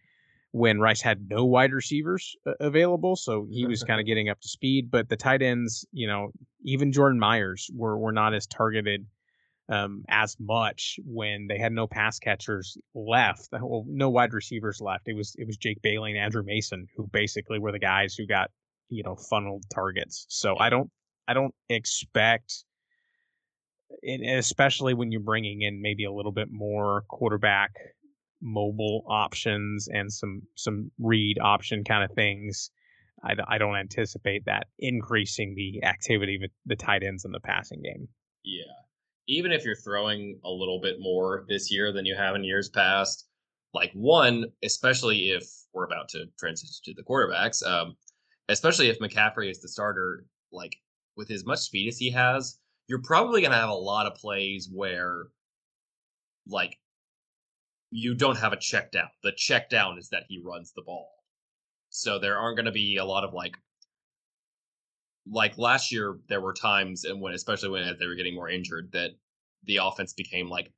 [0.52, 4.40] when Rice had no wide receivers uh, available, so he was kind of getting up
[4.42, 4.92] to speed.
[4.92, 6.32] But the tight ends, you know,
[6.64, 9.06] even Jordan Myers were were not as targeted
[9.70, 13.48] um, as much when they had no pass catchers left.
[13.52, 15.08] Well, no wide receivers left.
[15.08, 18.28] It was it was Jake Bailey and Andrew Mason who basically were the guys who
[18.28, 18.52] got
[18.90, 20.26] you know funneled targets.
[20.30, 20.92] So I don't
[21.28, 22.66] I don't expect.
[24.04, 27.72] Especially when you're bringing in maybe a little bit more quarterback
[28.42, 32.72] mobile options and some some read option kind of things.
[33.24, 37.82] I, I don't anticipate that increasing the activity of the tight ends in the passing
[37.82, 38.08] game.
[38.44, 38.64] Yeah.
[39.28, 42.70] Even if you're throwing a little bit more this year than you have in years
[42.70, 43.28] past,
[43.74, 47.96] like one, especially if we're about to transition to the quarterbacks, um,
[48.50, 50.76] especially if McCaffrey is the starter, like
[51.16, 52.58] with as much speed as he has,
[52.92, 55.28] you're probably going to have a lot of plays where,
[56.46, 56.78] like,
[57.89, 59.08] you don't have a check down.
[59.24, 61.10] The check down is that he runs the ball.
[61.89, 63.56] So there aren't going to be a lot of like
[65.26, 68.89] like last year there were times and when especially when they were getting more injured
[68.92, 69.12] that
[69.66, 70.74] the offense became like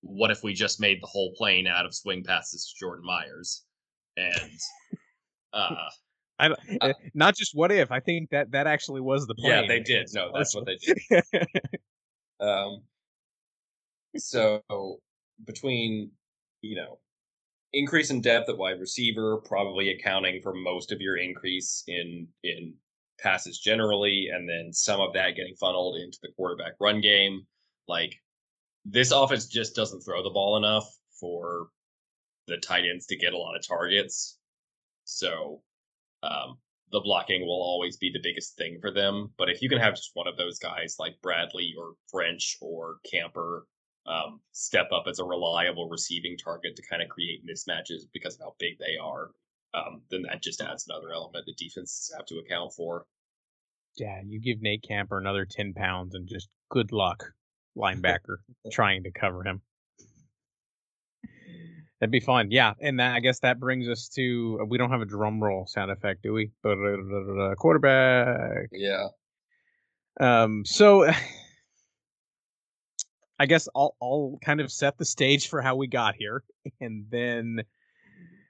[0.00, 3.64] what if we just made the whole plane out of swing passes to Jordan Myers
[4.16, 4.50] and
[5.52, 5.90] uh
[6.38, 7.90] I Uh, not just what if.
[7.90, 9.62] I think that that actually was the plan.
[9.62, 10.98] yeah they did no that's what they did
[12.40, 12.82] um
[14.16, 14.62] so
[15.44, 16.10] between
[16.62, 16.98] you know
[17.72, 22.74] increase in depth at wide receiver probably accounting for most of your increase in in
[23.18, 27.46] passes generally and then some of that getting funneled into the quarterback run game
[27.88, 28.14] like
[28.84, 30.86] this offense just doesn't throw the ball enough
[31.18, 31.68] for
[32.46, 34.38] the tight ends to get a lot of targets
[35.04, 35.60] so
[36.22, 36.58] um
[36.92, 39.32] the blocking will always be the biggest thing for them.
[39.36, 42.98] But if you can have just one of those guys like Bradley or French or
[43.10, 43.66] Camper
[44.06, 48.40] um, step up as a reliable receiving target to kind of create mismatches because of
[48.40, 49.30] how big they are,
[49.74, 53.04] um, then that just adds another element that defenses have to account for.
[53.96, 57.32] yeah, you give Nate Camper another ten pounds and just good luck,
[57.76, 58.36] linebacker
[58.70, 59.60] trying to cover him.
[62.00, 62.74] That'd be fun, yeah.
[62.80, 65.90] And that, I guess that brings us to we don't have a drum roll sound
[65.90, 66.50] effect, do we?
[67.56, 68.68] Quarterback.
[68.72, 69.06] Yeah.
[70.20, 71.10] Um, so
[73.38, 76.42] I guess I'll I'll kind of set the stage for how we got here,
[76.80, 77.60] and then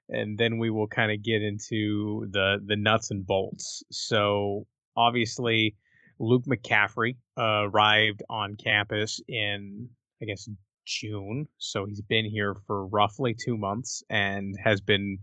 [0.08, 3.82] and then we will kind of get into the the nuts and bolts.
[3.90, 4.66] So
[4.96, 5.76] obviously,
[6.18, 9.88] Luke McCaffrey uh, arrived on campus in
[10.22, 10.48] I guess
[10.86, 15.18] June, so he's been here for roughly two months and has been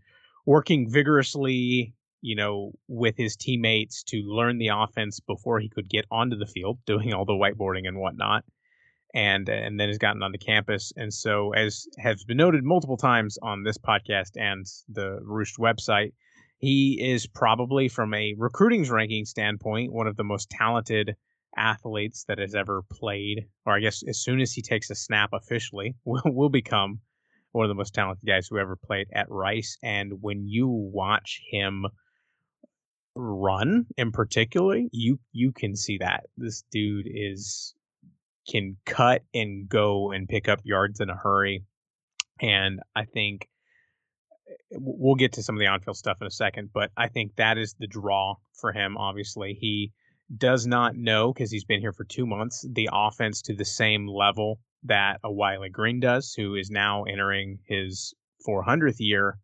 [0.46, 6.06] working vigorously you know, with his teammates to learn the offense before he could get
[6.10, 8.44] onto the field, doing all the whiteboarding and whatnot,
[9.14, 10.94] and and then has gotten onto campus.
[10.96, 16.14] And so, as has been noted multiple times on this podcast and the Roost website,
[16.58, 21.18] he is probably, from a recruiting ranking standpoint, one of the most talented
[21.58, 23.48] athletes that has ever played.
[23.66, 27.00] Or I guess as soon as he takes a snap officially, will will become
[27.52, 29.78] one of the most talented guys who ever played at Rice.
[29.84, 31.86] And when you watch him
[33.16, 37.76] run in particular, you you can see that this dude is
[38.50, 41.64] can cut and go and pick up yards in a hurry.
[42.42, 43.48] And I think
[44.50, 47.36] eh, we'll get to some of the on-field stuff in a second, but I think
[47.36, 48.98] that is the draw for him.
[48.98, 49.94] Obviously, he
[50.38, 54.08] does not know because he's been here for two months the offense to the same
[54.08, 58.14] level that a Wiley Green does, who is now entering his
[58.48, 59.38] 400th year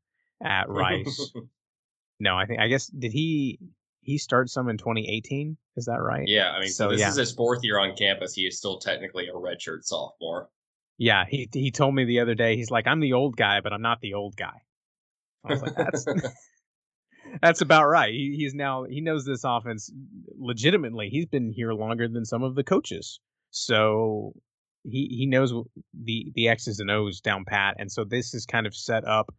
[0.43, 1.31] at Rice.
[2.19, 3.59] no, I think I guess did he
[4.01, 5.57] he start some in 2018?
[5.75, 6.27] Is that right?
[6.27, 7.09] Yeah, I mean, so, so this yeah.
[7.09, 8.33] is his fourth year on campus.
[8.33, 10.49] He is still technically a redshirt sophomore.
[10.97, 12.55] Yeah, he he told me the other day.
[12.57, 14.61] He's like, I'm the old guy, but I'm not the old guy.
[15.45, 16.05] I was like, that's
[17.41, 18.11] that's about right.
[18.11, 19.91] He, he's now he knows this offense
[20.37, 21.09] legitimately.
[21.09, 23.19] He's been here longer than some of the coaches,
[23.51, 24.33] so
[24.83, 25.53] he he knows
[25.93, 27.75] the the X's and O's down pat.
[27.79, 29.33] And so this is kind of set up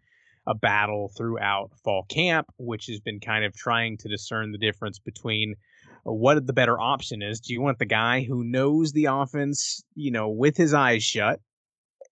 [0.46, 4.98] a battle throughout fall camp, which has been kind of trying to discern the difference
[4.98, 5.54] between
[6.04, 7.40] what the better option is.
[7.40, 11.40] Do you want the guy who knows the offense, you know, with his eyes shut,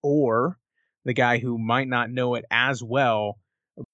[0.02, 0.58] or
[1.04, 3.38] the guy who might not know it as well,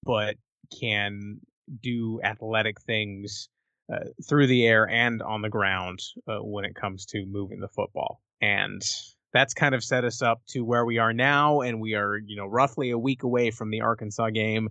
[0.03, 0.35] but
[0.79, 1.39] can
[1.81, 3.49] do athletic things
[3.91, 7.67] uh, through the air and on the ground uh, when it comes to moving the
[7.67, 8.21] football.
[8.41, 8.81] And
[9.31, 11.61] that's kind of set us up to where we are now.
[11.61, 14.69] And we are, you know, roughly a week away from the Arkansas game,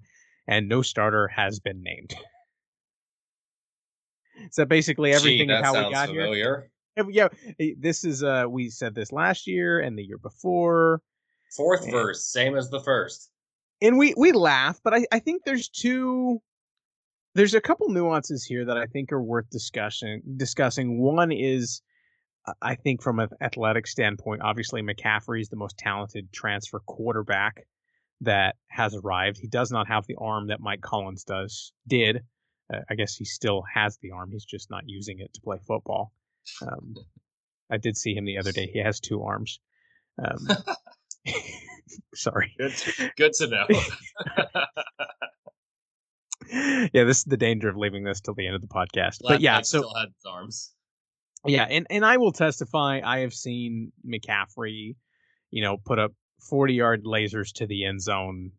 [0.49, 2.15] and no starter has been named.
[4.51, 6.71] so basically everything Gee, how we got familiar.
[6.97, 7.07] here.
[7.11, 7.29] Yeah,
[7.79, 11.01] this is uh we said this last year and the year before.
[11.57, 13.31] Fourth and, verse, same as the first.
[13.83, 16.41] And we we laugh, but I, I think there's two
[17.35, 20.23] there's a couple nuances here that I think are worth discussing.
[20.37, 21.83] Discussing one is,
[22.63, 27.67] I think from an athletic standpoint, obviously McCaffrey is the most talented transfer quarterback
[28.21, 29.39] that has arrived.
[29.39, 32.23] He does not have the arm that Mike Collins does did.
[32.73, 34.31] Uh, I guess he still has the arm.
[34.31, 36.13] He's just not using it to play football.
[36.63, 36.95] Um,
[37.71, 38.71] I did see him the other day.
[38.73, 39.59] He has two arms.
[40.23, 40.47] Um,
[42.15, 42.55] sorry.
[42.59, 43.67] Good, to, good to know.
[46.93, 49.21] yeah, this is the danger of leaving this till the end of the podcast.
[49.21, 50.73] Black but yeah, so still had his arms.
[51.47, 53.01] Yeah, and and I will testify.
[53.05, 54.97] I have seen McCaffrey,
[55.51, 58.53] you know, put up forty yard lasers to the end zone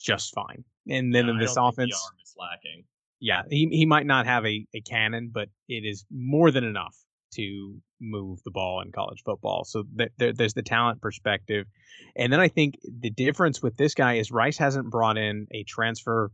[0.00, 0.64] just fine.
[0.88, 2.84] And then yeah, in this offense, the arm is lacking.
[3.20, 6.96] Yeah, he he might not have a, a cannon, but it is more than enough
[7.34, 9.64] to move the ball in college football.
[9.64, 11.66] So th- th- there's the talent perspective,
[12.16, 15.64] and then I think the difference with this guy is Rice hasn't brought in a
[15.64, 16.30] transfer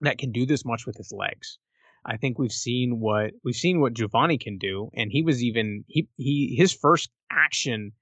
[0.00, 1.58] that can do this much with his legs.
[2.04, 5.84] I think we've seen what we've seen what Giovanni can do, and he was even
[5.88, 7.92] he he his first action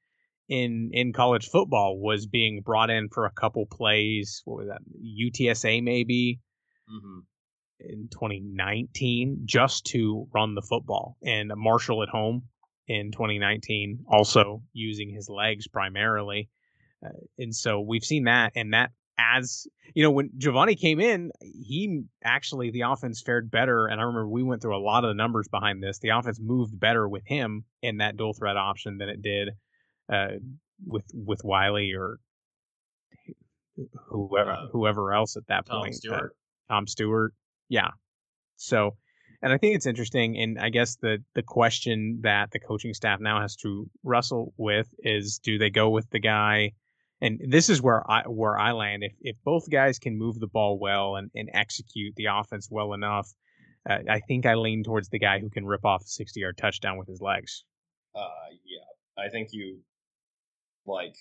[0.48, 4.42] in in college football was being brought in for a couple plays.
[4.44, 4.82] What was that?
[5.02, 6.40] UTSA maybe
[6.90, 7.20] mm-hmm.
[7.80, 12.42] in 2019, just to run the football, and Marshall at home
[12.86, 16.50] in 2019, also using his legs primarily.
[17.04, 21.30] Uh, and so we've seen that, and that as you know, when Giovanni came in,
[21.40, 23.86] he actually the offense fared better.
[23.86, 25.98] And I remember we went through a lot of the numbers behind this.
[25.98, 29.50] The offense moved better with him in that dual threat option than it did
[30.12, 30.38] uh,
[30.84, 32.18] with with Wiley or
[34.08, 35.94] whoever uh, whoever else at that Tom point.
[35.94, 36.32] Stewart.
[36.68, 37.32] Uh, Tom Stewart.
[37.68, 37.90] Yeah.
[38.56, 38.96] So,
[39.42, 40.38] and I think it's interesting.
[40.38, 44.88] And I guess the the question that the coaching staff now has to wrestle with
[44.98, 46.72] is: Do they go with the guy?
[47.20, 49.02] And this is where I where I land.
[49.04, 52.92] If if both guys can move the ball well and, and execute the offense well
[52.92, 53.32] enough,
[53.88, 56.58] uh, I think I lean towards the guy who can rip off a sixty yard
[56.58, 57.64] touchdown with his legs.
[58.14, 58.28] Uh,
[58.64, 59.80] yeah, I think you
[60.86, 61.16] like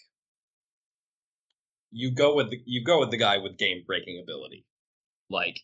[1.91, 4.65] you go with the you go with the guy with game breaking ability.
[5.29, 5.59] Like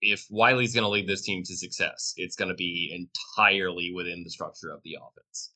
[0.00, 4.22] if Wiley's going to lead this team to success, it's going to be entirely within
[4.24, 5.52] the structure of the offense,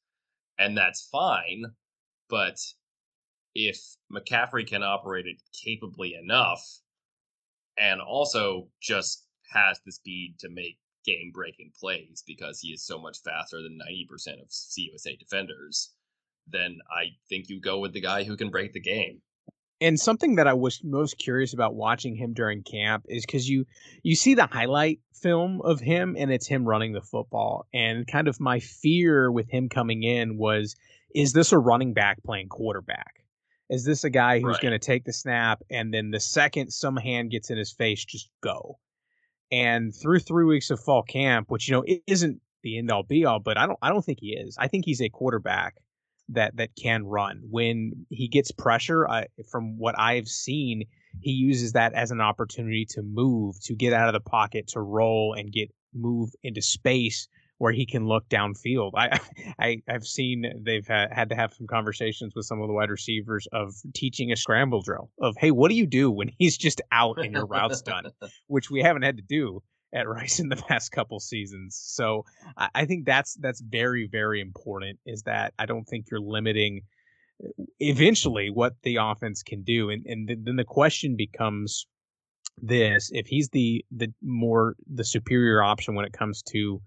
[0.59, 1.64] and that's fine.
[2.31, 2.59] But
[3.59, 3.81] if
[4.13, 6.63] McCaffrey can operate it capably enough
[7.77, 13.01] and also just has the speed to make game breaking plays because he is so
[13.01, 15.91] much faster than 90% of CUSA defenders,
[16.47, 19.23] then I think you go with the guy who can break the game.
[19.81, 23.65] And something that I was most curious about watching him during camp is because you
[24.03, 27.67] you see the highlight film of him and it's him running the football.
[27.73, 30.75] And kind of my fear with him coming in was,
[31.15, 33.19] is this a running back playing quarterback?
[33.71, 34.62] Is this a guy who's right.
[34.62, 38.05] going to take the snap and then the second some hand gets in his face,
[38.05, 38.79] just go?
[39.51, 43.03] And through three weeks of fall camp, which you know it isn't the end all
[43.03, 44.57] be all, but I don't I don't think he is.
[44.59, 45.77] I think he's a quarterback
[46.31, 49.09] that that can run when he gets pressure.
[49.09, 50.85] I, from what I've seen,
[51.21, 54.81] he uses that as an opportunity to move, to get out of the pocket, to
[54.81, 57.29] roll and get move into space
[57.59, 58.93] where he can look downfield.
[58.97, 59.19] I,
[59.59, 62.91] I I've seen they've had, had to have some conversations with some of the wide
[62.91, 66.81] receivers of teaching a scramble drill of hey, what do you do when he's just
[66.91, 68.05] out and your route's done,
[68.47, 71.79] which we haven't had to do at Rice in the past couple seasons.
[71.81, 72.25] So
[72.57, 74.99] I, I think that's that's very very important.
[75.07, 76.83] Is that I don't think you're limiting
[77.43, 81.87] uh, eventually what the offense can do, and and then the question becomes
[82.61, 86.81] this if he's the the more the superior option when it comes to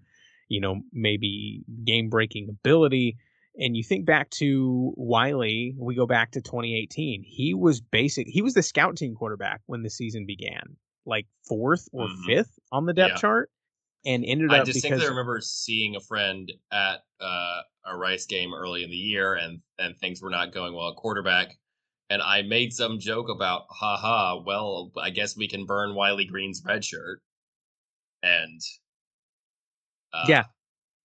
[0.52, 3.16] you know maybe game breaking ability
[3.58, 7.22] and you think back to Wiley, we go back to 2018.
[7.22, 8.26] He was basic.
[8.26, 12.24] He was the scout team quarterback when the season began, like fourth or mm-hmm.
[12.24, 13.20] fifth on the depth yeah.
[13.20, 13.50] chart,
[14.06, 14.62] and ended I up.
[14.62, 19.34] I distinctly remember seeing a friend at uh, a Rice game early in the year,
[19.34, 21.58] and and things were not going well at quarterback,
[22.12, 26.62] and I made some joke about, haha, well, I guess we can burn Wiley Green's
[26.62, 27.22] red shirt.
[28.22, 28.60] And
[30.12, 30.44] uh, yeah,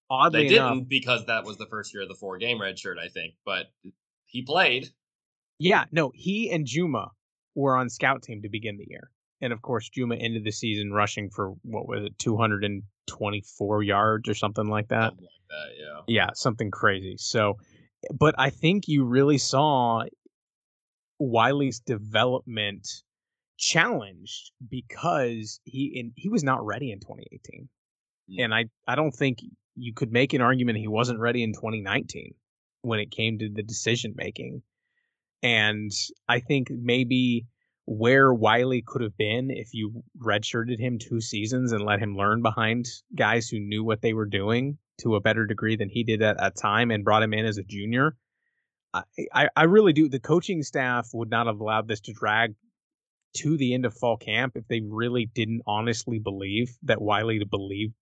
[0.10, 2.98] oddly they didn't because that was the first year of the four game red shirt,
[2.98, 3.36] I think.
[3.46, 3.68] But
[4.26, 4.90] he played.
[5.60, 7.12] Yeah, no, he and Juma
[7.56, 9.10] were on scout team to begin the year,
[9.42, 12.84] and of course, Juma ended the season rushing for what was it, two hundred and
[13.08, 15.10] twenty four yards or something like that.
[15.10, 16.02] Something like that, yeah.
[16.08, 17.16] Yeah, something crazy.
[17.18, 17.58] So,
[18.14, 20.04] but I think you really saw
[21.20, 22.88] Wiley's development
[23.58, 27.68] challenged because he in, he was not ready in 2018.
[28.30, 28.46] Mm.
[28.46, 29.40] And I I don't think
[29.76, 32.34] you could make an argument he wasn't ready in 2019
[32.82, 34.62] when it came to the decision making.
[35.44, 35.92] And
[36.28, 37.46] I think maybe
[37.86, 42.42] where Wiley could have been if you redshirted him two seasons and let him learn
[42.42, 46.22] behind guys who knew what they were doing to a better degree than he did
[46.22, 48.18] at that time and brought him in as a junior
[49.34, 50.10] I, I really do.
[50.10, 52.56] The coaching staff would not have allowed this to drag
[53.38, 57.94] to the end of fall camp if they really didn't honestly believe that Wiley believed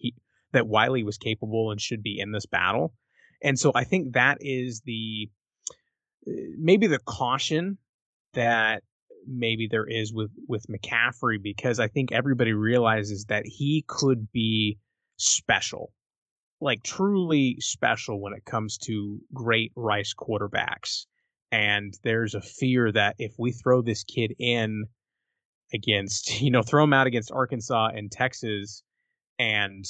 [0.00, 0.14] he
[0.52, 2.94] that Wiley was capable and should be in this battle.
[3.42, 5.28] And so I think that is the
[6.26, 7.78] uh, maybe the caution
[8.34, 8.82] that
[9.26, 14.78] maybe there is with with McCaffrey because I think everybody realizes that he could be
[15.16, 15.92] special
[16.64, 21.04] like truly special when it comes to great Rice quarterbacks.
[21.52, 24.84] And there's a fear that if we throw this kid in
[25.72, 28.82] against, you know, throw him out against Arkansas and Texas
[29.38, 29.84] and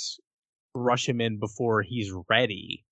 [0.74, 2.84] rush him in before he's ready,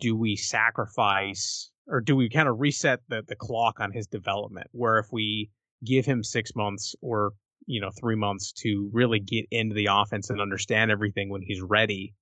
[0.00, 4.68] do we sacrifice or do we kind of reset the, the clock on his development?
[4.72, 5.50] Where if we
[5.84, 7.32] give him six months or,
[7.66, 11.62] you know, three months to really get into the offense and understand everything when he's
[11.62, 12.14] ready,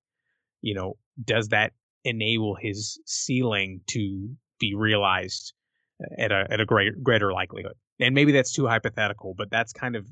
[0.61, 1.73] you know, does that
[2.03, 5.53] enable his ceiling to be realized
[6.01, 7.73] uh, at a at a great greater likelihood?
[7.99, 10.05] And maybe that's too hypothetical, but that's kind of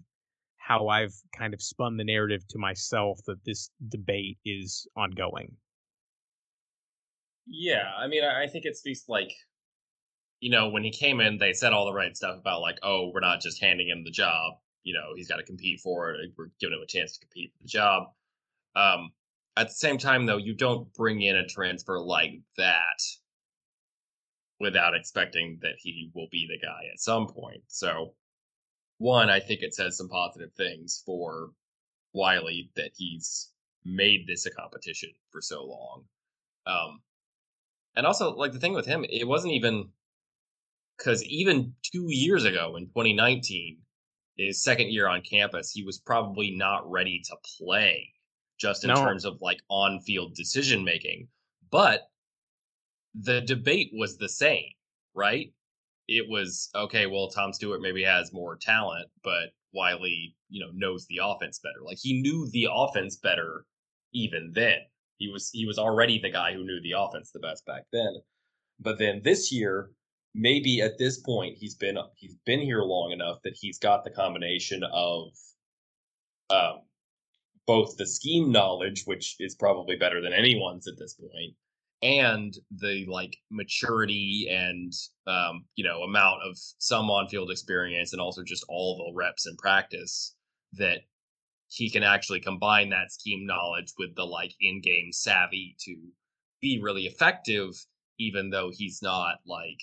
[0.65, 5.51] how I've kind of spun the narrative to myself that this debate is ongoing.
[7.45, 9.31] Yeah, I mean, I think it speaks like,
[10.39, 13.11] you know, when he came in, they said all the right stuff about like, oh,
[13.13, 14.53] we're not just handing him the job.
[14.83, 16.31] You know, he's got to compete for it.
[16.37, 18.03] We're giving him a chance to compete for the job.
[18.75, 19.11] Um,
[19.57, 23.01] at the same time, though, you don't bring in a transfer like that
[24.61, 27.63] without expecting that he will be the guy at some point.
[27.67, 28.13] So,
[29.03, 31.51] one, I think it says some positive things for
[32.13, 33.49] Wiley that he's
[33.83, 36.03] made this a competition for so long.
[36.65, 37.01] Um,
[37.95, 39.89] and also, like the thing with him, it wasn't even
[40.97, 43.77] because even two years ago in 2019,
[44.37, 48.13] his second year on campus, he was probably not ready to play
[48.57, 48.95] just in no.
[48.95, 51.27] terms of like on field decision making.
[51.69, 52.09] But
[53.13, 54.69] the debate was the same,
[55.13, 55.51] right?
[56.07, 61.05] It was okay, well, Tom Stewart maybe has more talent, but Wiley, you know, knows
[61.07, 61.83] the offense better.
[61.83, 63.65] Like he knew the offense better
[64.13, 64.79] even then.
[65.17, 68.21] He was he was already the guy who knew the offense the best back then.
[68.79, 69.91] But then this year,
[70.33, 74.11] maybe at this point he's been he's been here long enough that he's got the
[74.11, 75.29] combination of
[76.49, 76.81] um
[77.65, 81.55] both the scheme knowledge, which is probably better than anyone's at this point,
[82.03, 84.91] and the like maturity and
[85.25, 89.57] um, you know amount of some on-field experience, and also just all the reps and
[89.57, 90.35] practice
[90.73, 90.99] that
[91.67, 95.95] he can actually combine that scheme knowledge with the like in-game savvy to
[96.61, 97.69] be really effective,
[98.19, 99.79] even though he's not like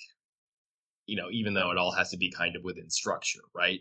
[1.07, 3.79] you know, even though it all has to be kind of within structure, right?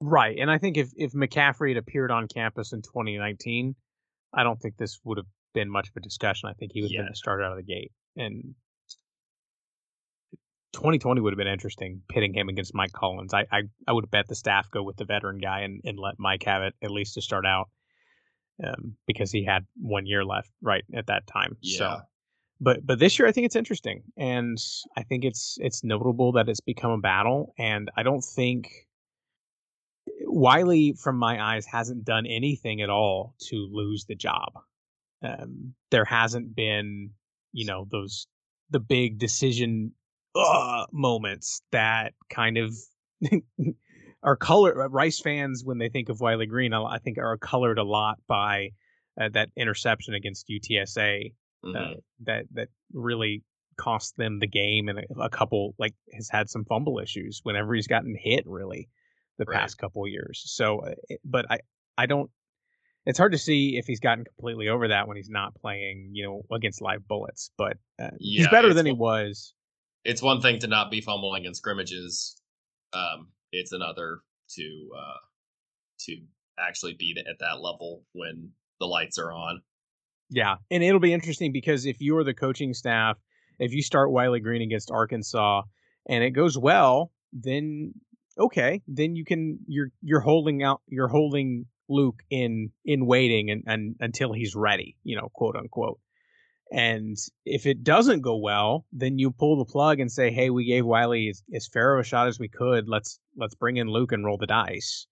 [0.00, 3.74] Right, and I think if if McCaffrey had appeared on campus in 2019,
[4.34, 5.26] I don't think this would have
[5.56, 6.48] been much of a discussion.
[6.48, 7.14] I think he would have yeah.
[7.14, 8.54] start out of the gate, and
[10.74, 13.32] 2020 would have been interesting pitting him against Mike Collins.
[13.34, 16.14] I I, I would bet the staff go with the veteran guy and, and let
[16.18, 17.68] Mike have it at least to start out.
[18.64, 21.56] um, because he had one year left right at that time.
[21.60, 21.78] Yeah.
[21.78, 22.00] So,
[22.60, 24.58] but but this year I think it's interesting, and
[24.96, 28.68] I think it's it's notable that it's become a battle, and I don't think
[30.26, 34.52] Wiley, from my eyes, hasn't done anything at all to lose the job.
[35.22, 37.10] Um, there hasn't been,
[37.52, 38.26] you know, those
[38.70, 39.92] the big decision
[40.34, 42.74] uh, moments that kind of
[44.22, 44.76] are colored.
[44.92, 48.70] Rice fans, when they think of Wiley Green, I think are colored a lot by
[49.20, 51.32] uh, that interception against UTSA
[51.64, 51.94] uh,
[52.24, 53.42] that that really
[53.78, 57.74] cost them the game, and a, a couple like has had some fumble issues whenever
[57.74, 58.44] he's gotten hit.
[58.46, 58.88] Really,
[59.38, 59.60] the Right.
[59.60, 60.42] past couple years.
[60.46, 60.94] So, uh,
[61.24, 61.58] but I
[61.96, 62.30] I don't.
[63.06, 66.24] It's hard to see if he's gotten completely over that when he's not playing, you
[66.24, 67.50] know, against live bullets.
[67.56, 69.54] But uh, he's better than he was.
[70.04, 72.40] it's one thing to not be fumbling in scrimmages.
[72.92, 74.18] Um, it's another
[74.56, 75.18] to uh,
[76.00, 76.16] to
[76.58, 78.50] actually be at that level when
[78.80, 79.62] the lights are on.
[80.30, 83.16] Yeah, and it'll be interesting because if you're the coaching staff,
[83.58, 85.62] if you start Wiley Green against Arkansas
[86.08, 87.94] and it goes well, then
[88.38, 93.62] okay, then you can you're you're holding out you're holding Luke in in waiting and,
[93.66, 96.00] and until he's ready, you know, quote unquote.
[96.72, 100.64] And if it doesn't go well, then you pull the plug and say, "Hey, we
[100.64, 102.88] gave Wiley as, as fair of a shot as we could.
[102.88, 105.06] Let's let's bring in Luke and roll the dice."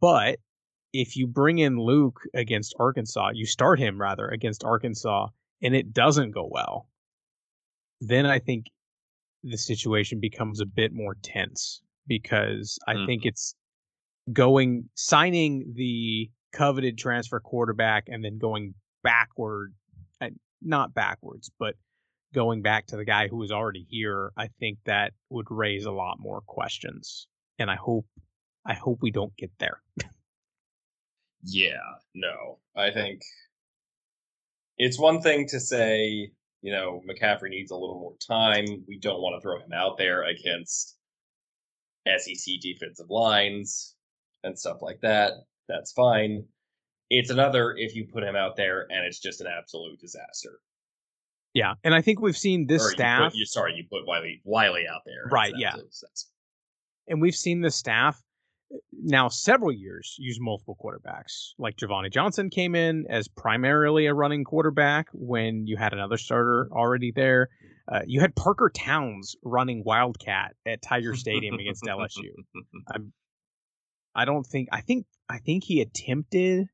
[0.00, 0.38] But
[0.92, 5.28] if you bring in Luke against Arkansas, you start him rather against Arkansas,
[5.62, 6.88] and it doesn't go well,
[8.00, 8.66] then I think
[9.42, 13.06] the situation becomes a bit more tense because I Mhm.
[13.06, 13.54] think it's
[14.32, 19.74] going signing the coveted transfer quarterback and then going backward,
[20.20, 20.28] uh,
[20.62, 21.74] not backwards, but
[22.34, 24.32] going back to the guy who was already here.
[24.36, 27.26] I think that would raise a lot more questions,
[27.58, 28.06] and I hope
[28.66, 29.80] I hope we don't get there.
[31.42, 32.58] Yeah, no.
[32.76, 33.20] I think
[34.78, 36.30] it's one thing to say,
[36.62, 38.66] you know, McCaffrey needs a little more time.
[38.88, 40.96] We don't want to throw him out there against
[42.06, 43.95] SEC defensive lines
[44.46, 45.32] and stuff like that.
[45.68, 46.44] That's fine.
[47.10, 50.60] It's another if you put him out there and it's just an absolute disaster.
[51.54, 54.06] Yeah, and I think we've seen this or staff, You put, you, sorry, you put
[54.06, 55.24] Wiley Wiley out there.
[55.30, 55.74] Right, yeah.
[57.08, 58.22] and we've seen the staff
[58.74, 61.52] uh, now several years use multiple quarterbacks.
[61.58, 66.68] Like Giovanni Johnson came in as primarily a running quarterback when you had another starter
[66.72, 67.48] already there.
[67.90, 72.32] Uh, you had Parker Towns running Wildcat at Tiger Stadium against LSU.
[72.92, 73.12] I'm,
[74.16, 76.68] I don't think I think I think he attempted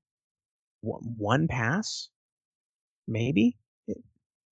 [0.80, 2.08] one, pass,
[3.06, 3.56] maybe,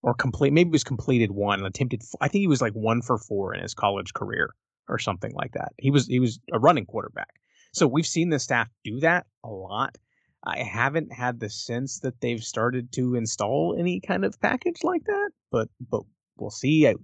[0.03, 0.53] or complete.
[0.53, 1.65] Maybe it was completed one.
[1.65, 2.03] Attempted.
[2.21, 4.55] I think he was like one for four in his college career
[4.89, 5.73] or something like that.
[5.79, 7.31] He was he was a running quarterback.
[7.73, 9.97] So we've seen the staff do that a lot.
[10.43, 15.05] I haven't had the sense that they've started to install any kind of package like
[15.05, 16.03] that, but but
[16.39, 16.89] we'll see.
[16.89, 16.97] I,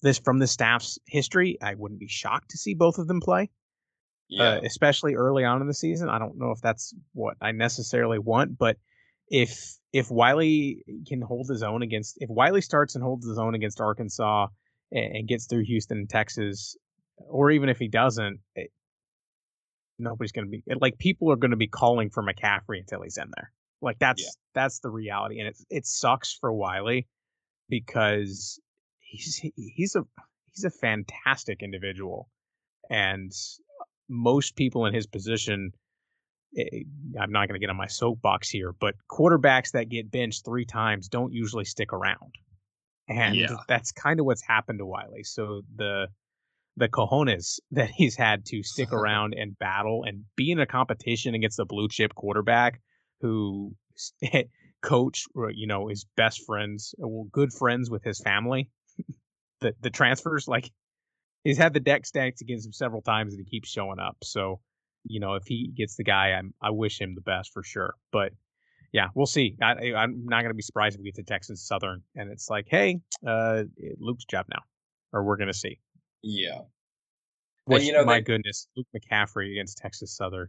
[0.00, 3.50] this from the staff's history, I wouldn't be shocked to see both of them play
[4.28, 4.42] Yeah.
[4.44, 6.08] uh, especially early on in the season.
[6.08, 8.76] I don't know if that's what I necessarily want, but
[9.28, 13.54] if if Wiley can hold his own against if Wiley starts and holds his own
[13.54, 14.48] against Arkansas
[14.92, 16.76] and, and gets through Houston and Texas,
[17.28, 18.70] or even if he doesn't, it,
[19.98, 23.16] nobody's going to be like people are going to be calling for McCaffrey until he's
[23.16, 23.50] in there.
[23.80, 24.28] Like that's Yeah.
[24.54, 27.06] that's the reality, and it it sucks for Wiley
[27.68, 28.60] because
[28.98, 30.02] he's he's a
[30.52, 32.28] he's a fantastic individual,
[32.90, 33.32] and
[34.08, 35.72] most people in his position.
[36.56, 36.82] eh,
[37.20, 40.64] I'm not going to get on my soapbox here, but quarterbacks that get benched three
[40.64, 42.34] times don't usually stick around,
[43.08, 43.56] and Yeah.
[43.68, 45.22] that's kind of what's happened to Wiley.
[45.24, 46.08] So the
[46.76, 51.34] the cojones that he's had to stick around and battle and be in a competition
[51.34, 52.80] against a blue chip quarterback
[53.20, 53.74] who
[54.82, 58.70] coach you know is best friends well good friends with his family
[59.60, 60.70] the the transfers like
[61.44, 64.60] he's had the deck stacked against him several times and he keeps showing up so
[65.04, 67.94] you know if he gets the guy i'm i wish him the best for sure
[68.12, 68.32] but
[68.92, 71.66] yeah we'll see I, i'm not going to be surprised if we get to texas
[71.66, 73.64] southern and it's like hey uh
[73.98, 74.62] luke's job now
[75.12, 75.78] or we're going to see
[76.22, 76.62] yeah.
[77.66, 80.48] which you know, my they- goodness luke mccaffrey against texas southern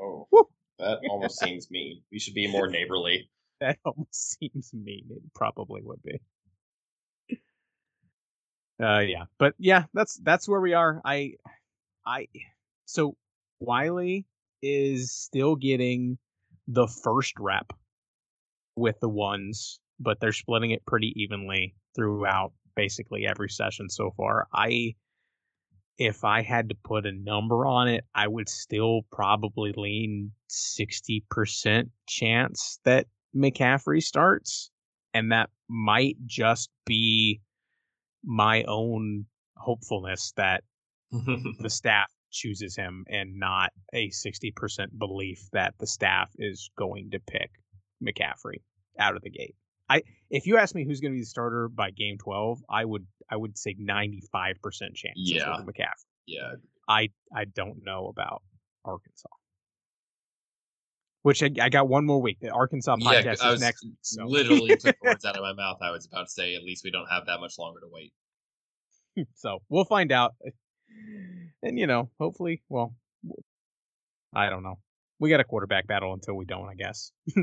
[0.00, 0.26] Oh,
[0.78, 2.02] that almost seems mean.
[2.12, 3.30] We should be more neighborly.
[3.60, 5.06] that almost seems mean.
[5.10, 6.20] It probably would be.
[8.80, 11.00] Uh, yeah, but yeah, that's that's where we are.
[11.04, 11.34] I,
[12.06, 12.28] I,
[12.84, 13.16] so
[13.60, 14.26] Wiley
[14.62, 16.18] is still getting
[16.68, 17.72] the first rep
[18.76, 24.46] with the ones, but they're splitting it pretty evenly throughout basically every session so far.
[24.52, 24.94] I,
[25.98, 31.90] if I had to put a number on it, I would still probably lean 60%
[32.06, 34.70] chance that McCaffrey starts.
[35.14, 37.40] And that might just be
[38.28, 39.24] my own
[39.56, 40.62] hopefulness that
[41.10, 44.52] the staff chooses him and not a 60%
[44.98, 47.50] belief that the staff is going to pick
[48.06, 48.60] McCaffrey
[49.00, 49.56] out of the gate.
[49.88, 52.84] I if you ask me who's going to be the starter by game 12, I
[52.84, 54.54] would I would say 95%
[54.94, 55.56] chance yeah.
[55.64, 56.04] McCaffrey.
[56.26, 56.52] Yeah.
[56.86, 58.42] I I don't know about
[58.84, 59.28] Arkansas.
[61.28, 62.38] Which I, I got one more week.
[62.40, 63.98] The Arkansas podcast yeah, is next week.
[64.00, 64.24] So.
[64.24, 65.76] Literally took words out of my mouth.
[65.82, 68.14] I was about to say, at least we don't have that much longer to wait.
[69.34, 70.34] so we'll find out.
[71.62, 72.94] And you know, hopefully, well,
[74.32, 74.78] I don't know.
[75.18, 77.10] We got a quarterback battle until we don't, I guess.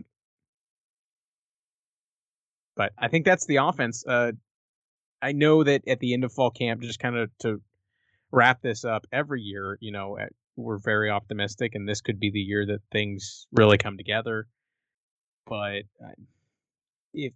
[2.75, 4.03] but I think that's the offense.
[4.07, 4.31] Uh,
[5.21, 7.61] I know that at the end of fall camp, just kind of to
[8.31, 12.32] wrap this up, every year, you know, at, we're very optimistic, and this could be
[12.32, 14.47] the year that things really come together.
[15.45, 16.16] But uh,
[17.14, 17.34] if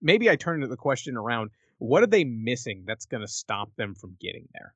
[0.00, 3.94] maybe I turn the question around, what are they missing that's going to stop them
[3.94, 4.74] from getting there?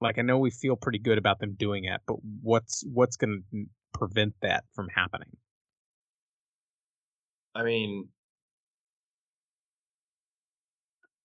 [0.00, 3.44] Like I know we feel pretty good about them doing it, but what's what's going
[3.52, 5.36] to prevent that from happening?
[7.54, 8.08] I mean,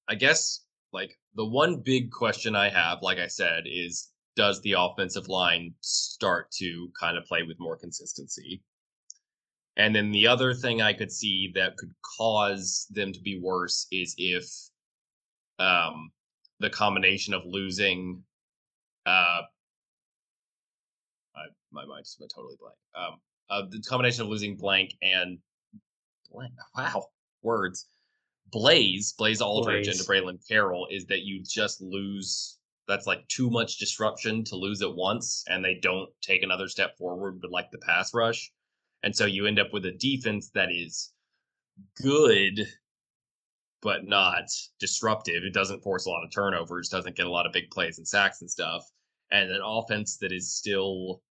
[0.08, 0.62] I guess
[0.94, 5.74] like the one big question I have, like I said, is does the offensive line
[5.82, 8.62] start to kind of play with more consistency?
[9.76, 13.88] And then the other thing I could see that could cause them to be worse
[13.92, 14.46] is if
[15.60, 16.12] um,
[16.60, 18.24] the combination of losing
[19.06, 19.42] uh,
[21.36, 22.76] I, my mind just went totally blank.
[22.96, 23.20] Um,
[23.50, 25.40] uh, the combination of losing blank and
[26.32, 26.52] blank.
[26.76, 27.06] Wow,
[27.42, 27.88] words.
[28.52, 30.00] Blaze, Blaze Alldredge, Blaze.
[30.00, 32.57] and Braylon Carroll is that you just lose.
[32.88, 36.98] That's like too much disruption to lose at once, and they don't take another step
[36.98, 38.52] forward, but like the pass rush,
[39.04, 41.12] and so you end up with a defense that is
[42.02, 42.68] good,
[43.82, 44.46] but not
[44.80, 45.44] disruptive.
[45.44, 48.08] It doesn't force a lot of turnovers, doesn't get a lot of big plays and
[48.08, 48.84] sacks and stuff,
[49.32, 51.22] and an offense that is still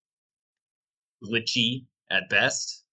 [1.25, 2.85] glitchy at best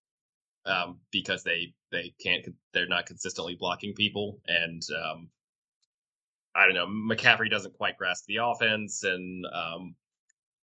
[0.66, 4.40] um, because they they can't they're not consistently blocking people.
[4.48, 5.28] And um,
[6.54, 9.94] I don't know McCaffrey doesn't quite grasp the offense and um,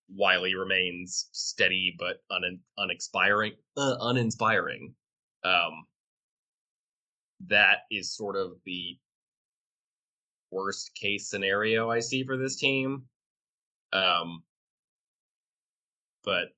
[0.10, 4.94] Wiley remains steady but un, unexpiring uh, uninspiring.
[5.44, 5.86] Um,
[7.48, 8.98] that is sort of the
[10.52, 13.04] worst case scenario I see for this team.
[13.94, 14.44] Um,
[16.24, 16.50] but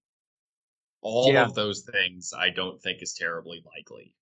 [1.01, 1.45] all yeah.
[1.45, 4.13] of those things I don't think is terribly likely.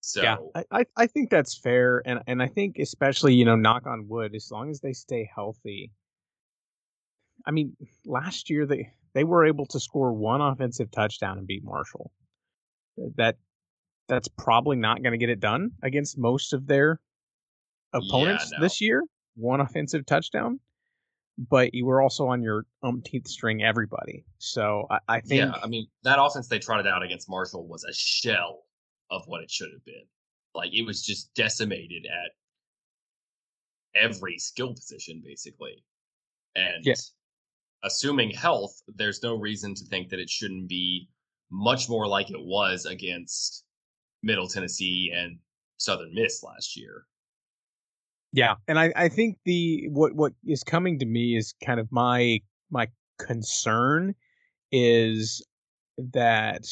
[0.00, 0.36] So yeah,
[0.70, 4.34] I, I think that's fair, and and I think especially you know knock on wood,
[4.34, 5.90] as long as they stay healthy.
[7.46, 7.76] I mean,
[8.06, 12.12] last year they they were able to score one offensive touchdown and beat Marshall.
[13.16, 13.36] That
[14.08, 16.98] that's probably not going to get it done against most of their
[17.92, 18.64] opponents yeah, no.
[18.64, 19.02] this year.
[19.36, 20.60] One offensive touchdown
[21.48, 24.24] but you were also on your umpteenth string everybody.
[24.38, 27.84] So I, I think Yeah, I mean that offense they trotted out against Marshall was
[27.84, 28.64] a shell
[29.10, 30.06] of what it should have been.
[30.54, 32.32] Like it was just decimated at
[34.00, 35.84] every skill position, basically.
[36.54, 36.94] And yeah.
[37.84, 41.08] assuming health, there's no reason to think that it shouldn't be
[41.50, 43.64] much more like it was against
[44.22, 45.38] Middle Tennessee and
[45.76, 47.06] Southern Miss last year.
[48.32, 51.88] Yeah, and I, I think the what what is coming to me is kind of
[51.90, 52.40] my
[52.70, 52.86] my
[53.18, 54.14] concern
[54.70, 55.44] is
[55.98, 56.64] that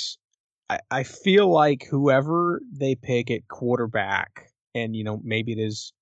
[0.70, 5.92] I, I feel like whoever they pick at quarterback, and you know maybe it is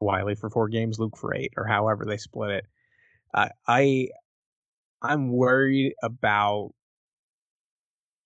[0.00, 2.66] Wiley for four games, Luke for eight, or however they split it.
[3.34, 4.08] I I
[5.02, 6.72] I'm worried about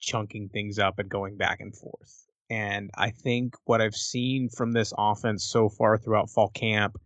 [0.01, 2.27] chunking things up and going back and forth.
[2.51, 6.97] And I think what I've seen from this offense so far throughout fall camp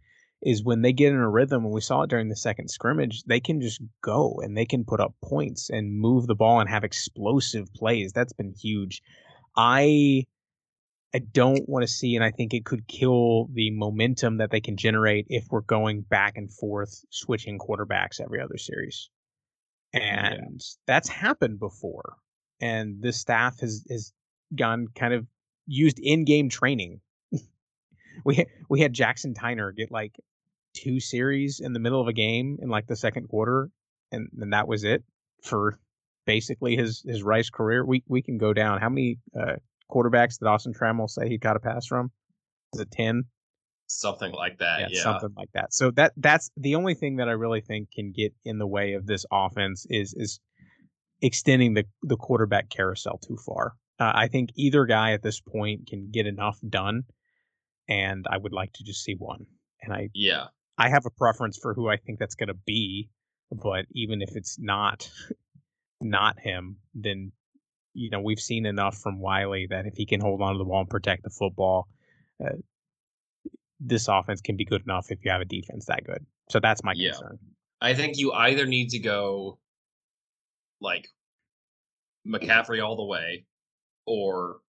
[0.43, 3.23] is when they get in a rhythm, and we saw it during the second scrimmage,
[3.25, 6.69] they can just go and they can put up points and move the ball and
[6.69, 8.13] have explosive plays.
[8.13, 9.03] That's been huge.
[9.57, 10.27] I
[11.15, 14.61] I don't want to see, and I think it could kill the momentum that they
[14.61, 19.11] can generate if we're going back and forth switching quarterbacks every other series.
[19.93, 20.77] And yeah.
[20.87, 22.17] that's happened before.
[22.61, 24.13] And this staff has has
[24.57, 25.27] gone kind of
[25.67, 27.01] used in-game training.
[28.25, 30.17] we we had Jackson Tyner get like
[30.75, 33.71] two series in the middle of a game in like the second quarter,
[34.11, 35.05] and then that was it
[35.43, 35.79] for
[36.27, 37.85] basically his his Rice career.
[37.85, 38.81] We we can go down.
[38.81, 39.57] How many uh,
[39.91, 42.11] quarterbacks did Austin Trammell say he got a pass from?
[42.75, 43.25] Is it ten?
[43.93, 44.81] something like that.
[44.81, 45.73] Yeah, yeah, something like that.
[45.73, 48.95] So that that's the only thing that I really think can get in the way
[48.95, 50.41] of this offense is is
[51.21, 53.75] extending the the quarterback carousel too far.
[53.99, 57.03] Uh, I think either guy at this point can get enough done,
[57.89, 59.47] and I would like to just see one.
[59.83, 60.47] And I yeah,
[60.79, 63.09] I have a preference for who I think that's going to be,
[63.51, 65.11] but even if it's not
[66.01, 67.33] not him, then
[67.95, 70.65] you know we've seen enough from Wiley that if he can hold on to the
[70.65, 71.89] ball and protect the football,
[72.45, 72.57] uh,
[73.81, 76.25] this offense can be good enough if you have a defense that good.
[76.51, 77.11] So that's my yeah.
[77.11, 77.39] concern.
[77.81, 79.59] I think you either need to go
[80.81, 81.09] like
[82.27, 83.45] McCaffrey all the way,
[84.07, 84.61] or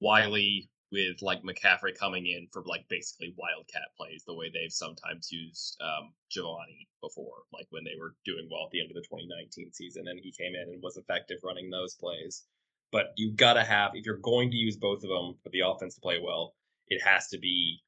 [0.00, 5.32] Wiley with like McCaffrey coming in for like basically wildcat plays, the way they've sometimes
[5.32, 9.02] used um, Giovanni before, like when they were doing well at the end of the
[9.02, 12.44] 2019 season, and he came in and was effective running those plays.
[12.92, 15.96] But you gotta have if you're going to use both of them for the offense
[15.96, 16.54] to play well,
[16.88, 17.82] it has to be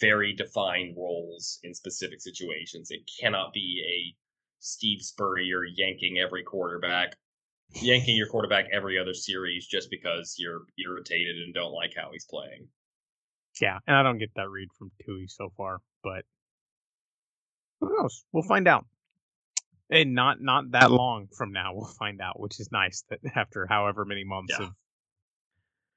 [0.00, 2.90] very defined roles in specific situations.
[2.90, 4.14] It cannot be a
[4.60, 7.16] Steve Spurrier yanking every quarterback,
[7.72, 12.24] yanking your quarterback every other series just because you're irritated and don't like how he's
[12.24, 12.68] playing.
[13.60, 16.24] Yeah, and I don't get that read from Tui so far, but
[17.80, 18.24] who knows?
[18.32, 18.86] We'll find out.
[19.90, 23.66] And not not that long from now, we'll find out, which is nice that after
[23.66, 24.66] however many months yeah.
[24.66, 24.72] of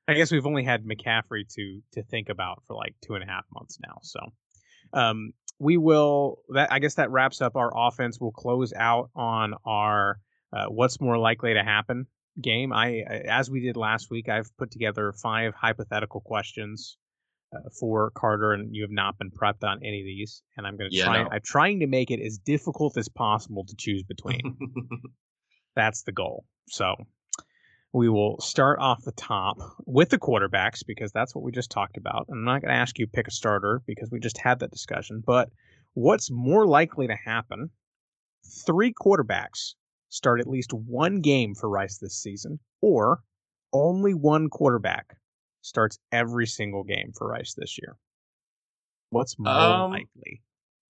[0.07, 3.27] I guess we've only had McCaffrey to to think about for like two and a
[3.27, 3.99] half months now.
[4.03, 4.19] So
[4.93, 6.39] um, we will.
[6.49, 8.19] That I guess that wraps up our offense.
[8.19, 10.19] We'll close out on our
[10.53, 12.07] uh, what's more likely to happen
[12.41, 12.71] game.
[12.73, 16.97] I as we did last week, I've put together five hypothetical questions
[17.55, 20.41] uh, for Carter, and you have not been prepped on any of these.
[20.55, 21.23] And I'm going to yeah, try.
[21.23, 21.29] No.
[21.31, 24.57] I'm trying to make it as difficult as possible to choose between.
[25.75, 26.45] That's the goal.
[26.69, 26.95] So
[27.93, 31.97] we will start off the top with the quarterbacks because that's what we just talked
[31.97, 32.25] about.
[32.27, 34.71] And I'm not going to ask you pick a starter because we just had that
[34.71, 35.23] discussion.
[35.25, 35.49] But
[35.93, 37.69] what's more likely to happen?
[38.65, 39.75] Three quarterbacks
[40.09, 43.21] start at least one game for Rice this season, or
[43.73, 45.17] only one quarterback
[45.61, 47.95] starts every single game for Rice this year.
[49.09, 50.41] What's more um, likely?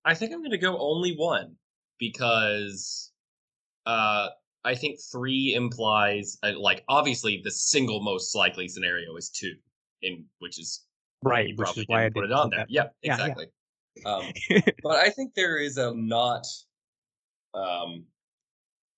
[0.05, 1.55] I think I'm going to go only one
[1.99, 3.11] because
[3.85, 4.29] uh,
[4.63, 9.53] I think three implies uh, like obviously the single most likely scenario is two,
[10.01, 10.83] in which is
[11.23, 12.59] right, which is why I put it on there.
[12.59, 12.69] That.
[12.69, 13.45] Yep, yeah, exactly.
[13.95, 14.11] Yeah.
[14.11, 14.31] Um,
[14.83, 16.45] but I think there is a not,
[17.53, 18.05] um,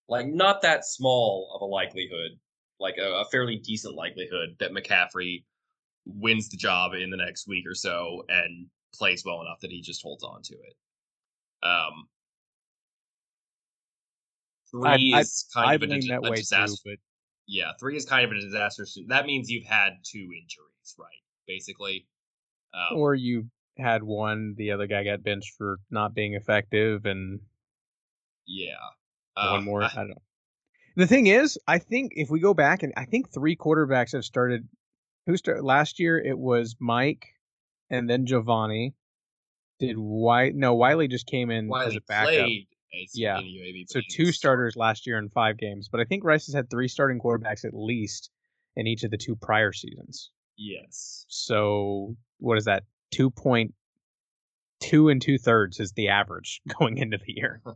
[0.10, 2.32] like not that small of a likelihood,
[2.80, 5.44] like a, a fairly decent likelihood that McCaffrey
[6.06, 9.82] wins the job in the next week or so and plays well enough that he
[9.82, 10.76] just holds on to it.
[11.64, 12.08] Um,
[14.72, 16.76] Three I, is kind I, of a, a, a disaster.
[16.84, 17.00] Too, but...
[17.48, 18.86] Yeah, three is kind of a disaster.
[19.08, 21.08] That means you've had two injuries, right?
[21.48, 22.06] Basically.
[22.76, 23.48] Um, or you
[23.80, 27.40] had one, the other guy got benched for not being effective, and
[28.46, 28.76] yeah,
[29.36, 29.84] one um, more.
[29.84, 30.22] I, I don't know.
[30.96, 34.26] The thing is, I think if we go back and I think three quarterbacks have
[34.26, 34.68] started.
[35.28, 36.18] Who started last year?
[36.18, 37.28] It was Mike,
[37.92, 38.96] and then Giovanni.
[39.80, 40.56] Did White?
[40.56, 42.34] No, Wiley just came in Wiley as a backup.
[42.34, 42.68] Played
[43.14, 43.38] yeah.
[43.38, 46.70] UAB, so two starters last year in five games, but I think Rice has had
[46.70, 48.30] three starting quarterbacks at least
[48.76, 50.32] in each of the two prior seasons.
[50.58, 51.26] Yes.
[51.30, 52.84] So what is that?
[53.12, 53.74] Two point
[54.80, 57.62] two and two thirds is the average going into the year.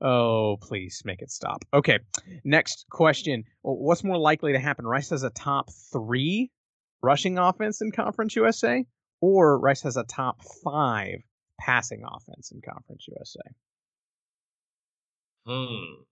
[0.00, 1.64] oh, please make it stop.
[1.72, 1.98] Okay.
[2.44, 3.44] Next question.
[3.62, 4.86] What's more likely to happen?
[4.86, 6.50] Rice has a top three
[7.02, 8.84] rushing offense in Conference USA,
[9.20, 11.18] or Rice has a top five
[11.60, 13.40] passing offense in Conference USA?
[15.46, 16.02] Hmm.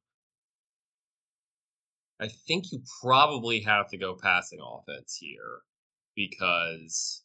[2.21, 5.61] I think you probably have to go passing offense here
[6.15, 7.23] because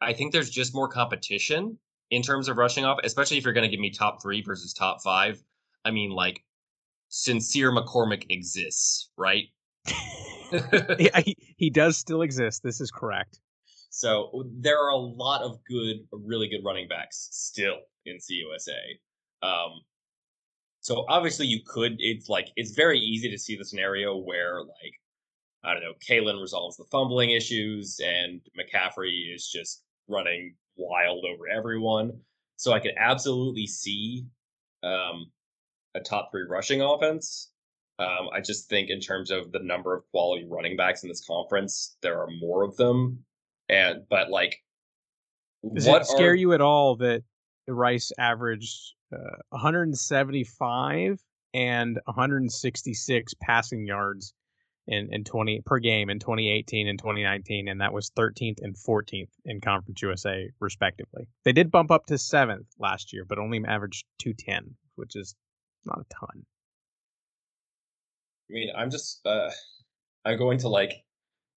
[0.00, 1.78] I think there's just more competition
[2.10, 4.72] in terms of rushing off, especially if you're going to give me top three versus
[4.72, 5.42] top five.
[5.84, 6.42] I mean, like,
[7.08, 9.44] Sincere McCormick exists, right?
[10.98, 12.62] yeah, he, he does still exist.
[12.62, 13.40] This is correct.
[13.90, 19.46] So there are a lot of good, really good running backs still in CUSA.
[19.46, 19.80] Um,
[20.80, 21.96] so obviously you could.
[21.98, 24.94] It's like it's very easy to see the scenario where like
[25.64, 31.48] I don't know, Kalen resolves the fumbling issues and McCaffrey is just running wild over
[31.48, 32.20] everyone.
[32.56, 34.24] So I could absolutely see
[34.82, 35.30] um,
[35.94, 37.50] a top three rushing offense.
[37.98, 41.24] Um, I just think in terms of the number of quality running backs in this
[41.26, 43.24] conference, there are more of them
[43.68, 44.56] and but like,
[45.74, 46.34] does it scare are...
[46.34, 47.22] you at all that
[47.66, 51.20] the Rice averaged uh, 175
[51.54, 54.34] and 166 passing yards
[54.88, 59.28] in in 20 per game in 2018 and 2019, and that was 13th and 14th
[59.44, 61.28] in Conference USA respectively.
[61.44, 65.36] They did bump up to seventh last year, but only averaged 210, which is
[65.84, 66.44] not a ton.
[68.50, 69.50] I mean, I'm just uh,
[70.24, 71.04] I'm going to like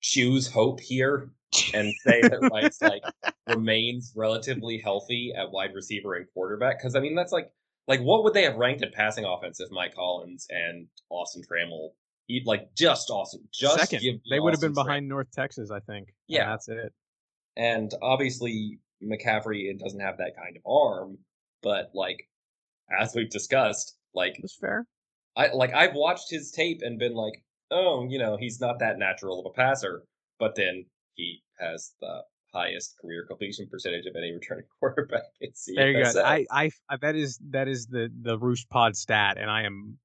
[0.02, 1.32] choose hope here
[1.74, 3.04] and say that Rice like
[3.48, 7.52] remains relatively healthy at wide receiver and quarterback because I mean that's like
[7.88, 11.92] like what would they have ranked at passing offense if Mike Collins and Austin Trammell
[12.32, 13.42] he like just awesome.
[13.54, 16.10] just Second, they would have been behind North Texas, I think.
[16.28, 16.50] Yeah.
[16.50, 16.94] that's it.
[17.58, 21.18] And obviously McCaffrey it doesn't have that kind of arm
[21.62, 22.28] but like
[23.00, 24.86] as we've discussed like That's fair.
[25.38, 28.98] I like I've watched his tape and been like, oh, you know, he's not that
[28.98, 30.04] natural of a passer,
[30.40, 30.86] but then
[31.16, 32.22] he has the
[32.54, 35.52] highest career completion percentage of any returning quarterback in.
[35.76, 36.22] There you go.
[36.22, 39.98] I, I, I, that is that is the the Roost Pod stat, and I am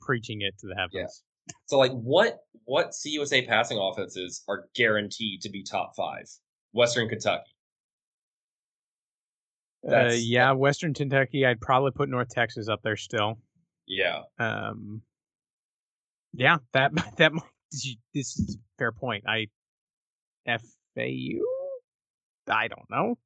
[0.00, 1.22] preaching it to the heavens.
[1.66, 6.28] So like, what what CUSA passing offenses are guaranteed to be top five?
[6.72, 7.50] Western Kentucky.
[9.88, 11.46] Uh, yeah, Western Kentucky.
[11.46, 13.38] I'd probably put North Texas up there still.
[13.86, 15.02] Yeah, Um,
[16.32, 19.24] yeah, that that might, this is a fair point.
[19.28, 19.46] I
[20.46, 21.40] FAU.
[22.48, 23.18] I don't know.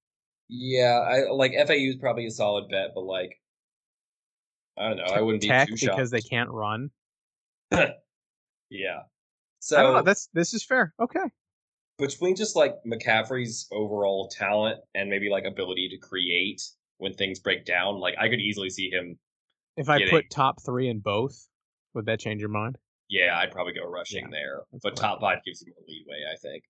[0.48, 0.98] yeah.
[1.00, 3.38] I like FAU is probably a solid bet, but like,
[4.78, 5.04] I don't know.
[5.04, 6.90] I wouldn't be Tech too shocked because they can't run.
[8.70, 9.00] Yeah.
[9.58, 10.02] So know.
[10.02, 10.94] That's this is fair.
[11.00, 11.20] Okay.
[11.98, 16.62] between just like McCaffrey's overall talent and maybe like ability to create
[16.98, 19.18] when things break down, like I could easily see him.
[19.76, 21.46] If I Getting- put top three in both,
[21.94, 22.78] would that change your mind?
[23.08, 26.22] Yeah, I'd probably go rushing Yeah, there, but I top five gives you more leeway.
[26.32, 26.62] I think.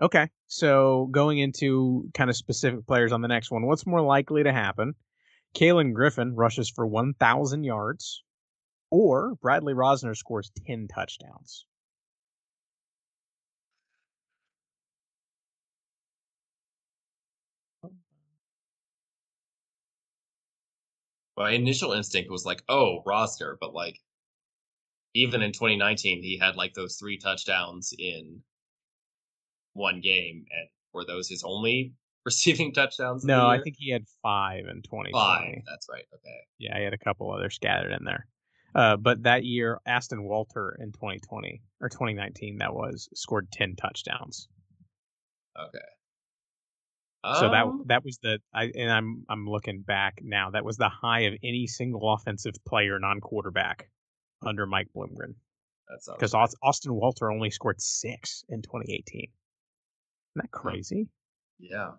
[0.00, 0.28] Okay.
[0.46, 4.52] So going into kind of specific players on the next one, what's more likely to
[4.52, 4.94] happen?
[5.54, 8.22] Kalen Griffin rushes for 1,000 yards,
[8.90, 11.66] or Bradley Rozner scores 10 touchdowns.
[21.36, 24.00] My initial instinct was like, oh, Rozner, but like,
[25.14, 28.42] even in 2019, he had like those three touchdowns in
[29.74, 31.92] one game, and were those his only
[32.24, 33.24] receiving touchdowns?
[33.24, 35.12] No, I think he had five in 2020.
[35.12, 35.62] five.
[35.66, 36.04] That's right.
[36.14, 36.38] Okay.
[36.58, 38.26] Yeah, he had a couple others scattered in there.
[38.76, 44.48] Uh, but that year, Austin Walter in 2020 or 2019, that was scored 10 touchdowns.
[45.58, 45.78] Okay.
[47.40, 50.50] So that Um, that was the I and I'm I'm looking back now.
[50.50, 53.88] That was the high of any single offensive player non-quarterback
[54.44, 55.34] under Mike Bloomgren
[55.88, 56.48] that sounds because right.
[56.62, 59.22] Austin Walter only scored six in 2018.
[59.22, 59.30] Isn't
[60.36, 61.08] that crazy?
[61.58, 61.92] Yeah.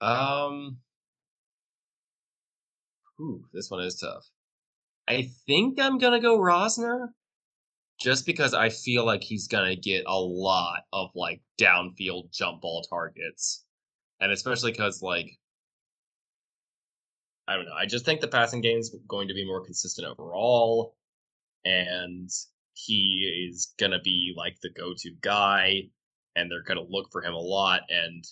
[0.00, 0.78] Um.
[3.20, 4.24] Ooh, this one is tough.
[5.08, 7.08] I think I'm gonna go Rozner,
[7.98, 12.82] just because I feel like he's gonna get a lot of like downfield jump ball
[12.82, 13.64] targets,
[14.20, 15.30] and especially because like
[17.48, 20.94] I don't know, I just think the passing game's going to be more consistent overall,
[21.64, 22.28] and
[22.74, 25.84] he is gonna be like the go-to guy,
[26.36, 28.24] and they're gonna look for him a lot, and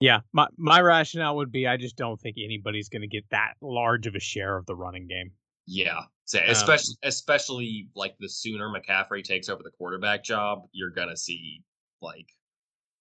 [0.00, 3.54] Yeah, my my rationale would be I just don't think anybody's going to get that
[3.60, 5.32] large of a share of the running game.
[5.66, 6.02] Yeah.
[6.24, 11.16] So Um, especially especially like the sooner McCaffrey takes over the quarterback job, you're gonna
[11.16, 11.62] see
[12.00, 12.26] like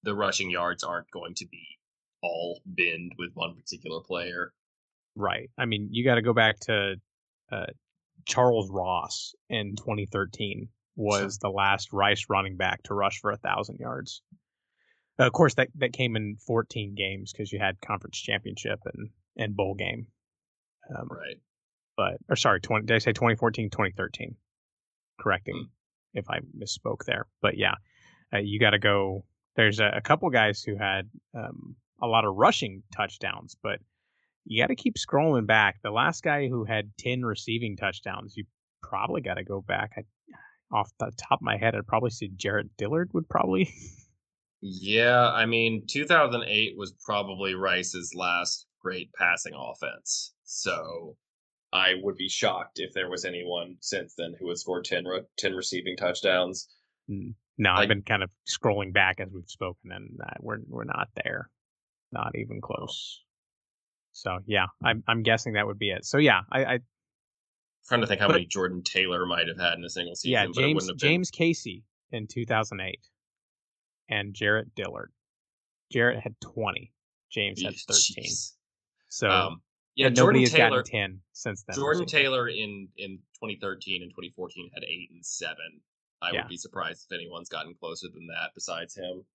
[0.03, 1.65] the rushing yards aren't going to be
[2.21, 4.53] all binned with one particular player.
[5.15, 5.49] Right.
[5.57, 6.95] I mean, you got to go back to
[7.51, 7.65] uh,
[8.25, 13.79] Charles Ross in 2013 was the last Rice running back to rush for a thousand
[13.79, 14.21] yards.
[15.19, 19.09] Uh, of course, that that came in 14 games because you had conference championship and
[19.37, 20.07] and bowl game.
[20.95, 21.37] Um, Right.
[21.97, 22.85] But or sorry, 20.
[22.85, 24.35] Did I say 2014, 2013?
[25.19, 25.67] Correcting
[26.13, 27.27] if I misspoke there.
[27.41, 27.75] But yeah,
[28.33, 29.25] uh, you got to go.
[29.55, 33.79] There's a, a couple guys who had um, a lot of rushing touchdowns, but
[34.45, 35.79] you got to keep scrolling back.
[35.83, 38.45] The last guy who had 10 receiving touchdowns, you
[38.81, 39.91] probably got to go back.
[39.97, 40.03] I,
[40.71, 43.73] off the top of my head, I'd probably say Jarrett Dillard would probably.
[44.61, 50.33] Yeah, I mean 2008 was probably Rice's last great passing offense.
[50.43, 51.15] So
[51.71, 55.21] I would be shocked if there was anyone since then who has scored 10, re-
[55.37, 56.67] 10 receiving touchdowns.
[57.07, 60.83] no, Like- I've been kind of scrolling back as we've spoken, and uh, we're we're
[60.85, 61.49] not there,
[62.11, 63.21] not even close.
[64.11, 66.03] So yeah, I'm I'm guessing that would be it.
[66.05, 66.79] So yeah, I, I
[67.87, 70.31] trying to think how But- many Jordan Taylor might have had in a single season.
[70.33, 72.99] yeah but it James wouldn't have been- James Casey in 2008,
[74.09, 75.11] and Jarrett Dillard.
[75.91, 76.91] Jarrett had 20.
[77.31, 77.85] James had Jeez.
[78.15, 78.25] 13.
[79.09, 79.61] So Um,
[79.95, 80.69] Yeah, Jordan nobody has Taylor.
[80.83, 81.75] gotten ten since then.
[81.75, 82.05] Jordan.
[82.05, 85.81] Taylor in in 2013 and 2014 had eight and seven.
[86.21, 86.41] I Yeah.
[86.43, 89.25] would be surprised if anyone's gotten closer than that besides him.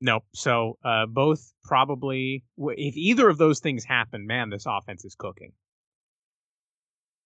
[0.00, 0.24] Nope.
[0.34, 5.52] So uh, both probably, if either of those things happen, man, this offense is cooking.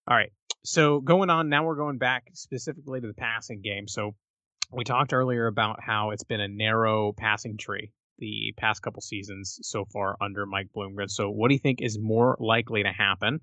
[0.06, 0.32] All right.
[0.64, 3.86] So going on now, we're going back specifically to the passing game.
[3.88, 4.14] So
[4.70, 9.58] we talked earlier about how it's been a narrow passing tree the past couple seasons
[9.62, 11.08] so far under Mike Bloomgren.
[11.08, 13.40] So what do you think is more likely to happen?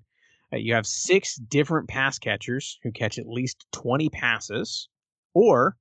[0.52, 4.88] Uh, you have six different pass catchers who catch at least 20 passes,
[5.34, 5.76] or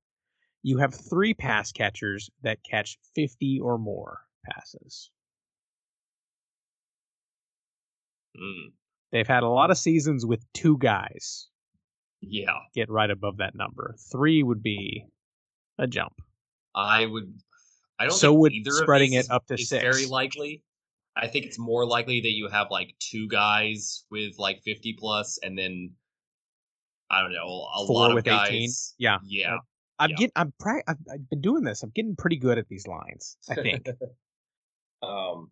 [0.64, 5.12] you have three pass catchers that catch 50 or more passes.
[8.36, 8.72] Mm,
[9.12, 11.50] They've had a lot of seasons with two guys
[12.28, 13.96] yeah, get right above that number.
[14.12, 15.06] Three would be
[15.78, 16.14] a jump.
[16.74, 17.34] I would.
[18.00, 18.14] I don't.
[18.18, 19.82] So think would either spreading of it up to six.
[19.82, 20.62] very likely.
[21.16, 25.40] I think it's more likely that you have like two guys with like 50 plus,
[25.42, 25.92] and then
[27.10, 28.50] I don't know a Four lot of with guys.
[28.50, 28.70] 18?
[28.98, 29.18] Yeah.
[29.24, 29.58] yeah.
[29.98, 30.16] I'm Yeah.
[30.18, 30.32] getting.
[30.36, 30.54] I'm.
[30.60, 31.84] Pra- I've, I've been doing this.
[31.84, 33.38] I'm getting pretty good at these lines.
[33.50, 33.88] I think.
[35.02, 35.52] um,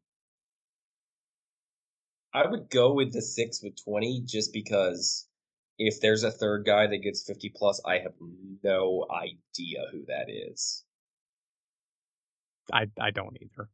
[2.34, 5.28] I would go with the six with twenty just because
[5.78, 8.14] if there's a third guy that gets fifty plus, I have
[8.64, 10.84] no idea who that is.
[12.72, 12.88] I.
[13.00, 13.70] I don't either.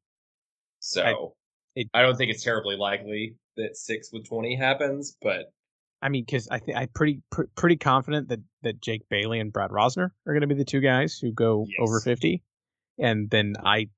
[0.80, 1.36] So
[1.76, 5.54] it- I don't think it's terribly likely that six with twenty happens, but
[6.02, 9.52] I mean, because I think I'm pretty pr- pretty confident that that Jake Bailey and
[9.52, 12.42] Brad Rozner are going to be the two guys who go over 50,
[12.98, 13.90] and then I.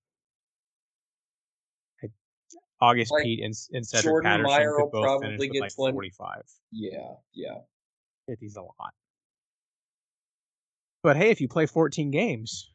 [2.04, 2.08] I
[2.82, 5.76] August Like, Pete and, and Cedric Jordan Patterson Meyer could will both probably get like
[5.76, 5.94] 20.
[5.94, 6.42] 45.
[6.72, 7.58] yeah, yeah.
[8.30, 8.94] 50's a lot.
[11.04, 12.72] But hey, if you play 14 games,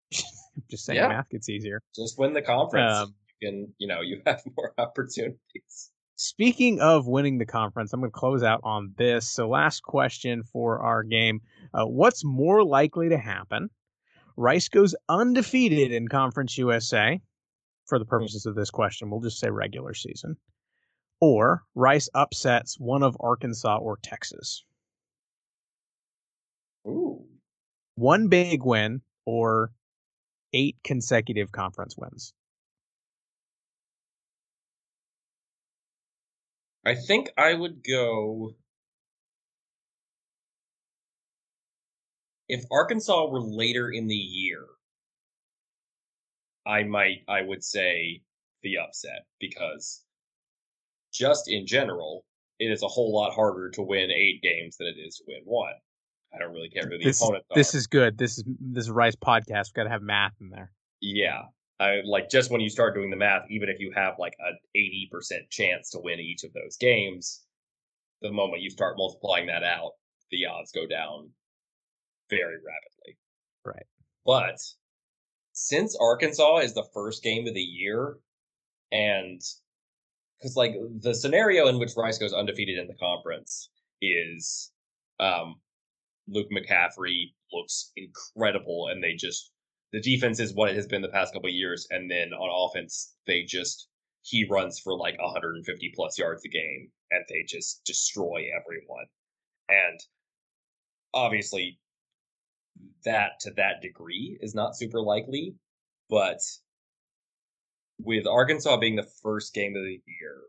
[0.70, 1.08] just saying Yeah.
[1.08, 1.82] math gets easier.
[1.94, 2.96] Just win the conference.
[2.96, 5.90] Um, you can, you know, you have more opportunities.
[6.16, 9.28] Speaking of winning the conference, I'm going to close out on this.
[9.30, 11.40] So, last question for our game
[11.72, 13.70] uh, What's more likely to happen?
[14.36, 17.20] Rice goes undefeated in Conference USA.
[17.86, 20.36] For the purposes of this question, we'll just say regular season.
[21.20, 24.64] Or Rice upsets one of Arkansas or Texas.
[26.86, 27.24] Ooh.
[27.98, 29.72] One big win or
[30.52, 32.32] eight consecutive conference wins.
[36.86, 38.54] I think I would go
[42.48, 44.64] if Arkansas were later in the year.
[46.64, 48.22] I might I would say
[48.62, 50.04] the upset because
[51.12, 52.24] just in general,
[52.60, 55.42] it is a whole lot harder to win eight games than it is to win
[55.44, 55.74] one.
[56.34, 57.54] I don't really care who the This, opponents are.
[57.54, 58.18] this is good.
[58.18, 59.68] This is this is Rice podcast.
[59.68, 60.72] We've got to have math in there.
[61.00, 61.42] Yeah.
[61.80, 64.58] I like just when you start doing the math, even if you have like an
[64.74, 67.44] eighty percent chance to win each of those games,
[68.20, 69.92] the moment you start multiplying that out,
[70.30, 71.30] the odds go down
[72.28, 73.16] very rapidly.
[73.64, 73.86] Right.
[74.26, 74.58] But
[75.52, 78.16] since Arkansas is the first game of the year,
[78.90, 79.40] and
[80.36, 83.70] because like the scenario in which Rice goes undefeated in the conference
[84.02, 84.72] is
[85.20, 85.56] um
[86.28, 89.50] Luke McCaffrey looks incredible and they just
[89.92, 93.14] the defense is what it has been the past couple years and then on offense
[93.26, 93.88] they just
[94.22, 99.06] he runs for like 150 plus yards a game and they just destroy everyone.
[99.68, 100.00] And
[101.14, 101.78] obviously
[103.04, 105.54] that to that degree is not super likely
[106.10, 106.38] but
[108.00, 110.42] with Arkansas being the first game of the year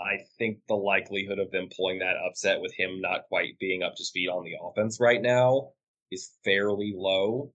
[0.00, 3.94] I think the likelihood of them pulling that upset with him not quite being up
[3.96, 5.70] to speed on the offense right now
[6.10, 7.52] is fairly low.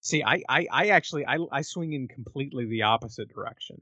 [0.00, 3.80] See, I, I, I actually I, I swing in completely the opposite direction.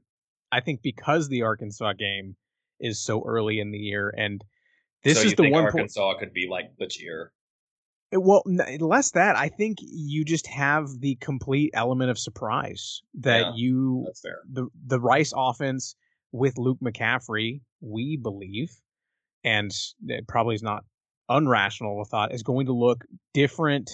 [0.51, 2.35] I think because the Arkansas game
[2.79, 4.43] is so early in the year, and
[5.03, 5.63] this so is the one.
[5.63, 7.31] Arkansas could be like the cheer.
[8.13, 13.01] Eh, well, n- less that I think you just have the complete element of surprise
[13.15, 13.53] that Yeah.
[13.55, 14.39] you That's fair.
[14.51, 15.95] the the Rice offense
[16.31, 18.69] with Luke McCaffrey, we believe,
[19.43, 19.71] and
[20.07, 20.83] it probably is not
[21.29, 23.89] unrational a thought, is going to look different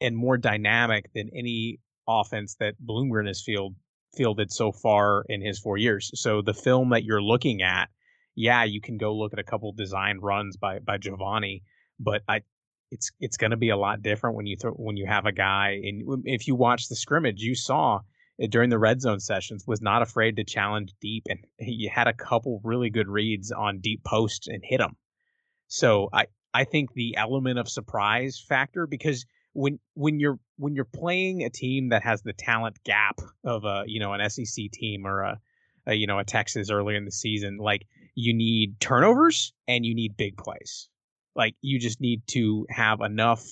[0.00, 3.74] and more dynamic than any offense that Bloomgren has field,
[4.16, 6.10] fielded so far in his four years.
[6.14, 7.88] So the film that you're looking at,
[8.34, 11.62] yeah, you can go look at a couple design runs by by Giovanni,
[12.00, 12.42] but I
[12.90, 15.32] it's it's going to be a lot different when you throw when you have a
[15.32, 18.00] guy and if you watch the scrimmage, you saw
[18.40, 22.08] Eh, during the red zone sessions was not afraid to challenge deep and he had
[22.08, 24.96] a couple really good reads on deep posts and hit them.
[25.68, 30.84] So I I think the element of surprise factor because when when you're when you're
[30.84, 35.06] playing a team that has the talent gap of a you know an SEC team
[35.06, 35.40] or a,
[35.86, 39.94] a you know a Texas earlier in the season like you need turnovers and you
[39.94, 40.88] need big plays.
[41.34, 43.44] Like you just need to have enough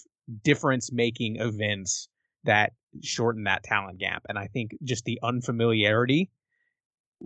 [0.44, 2.08] difference making events
[2.44, 4.22] that shorten that talent gap.
[4.28, 6.30] And I think just the unfamiliarity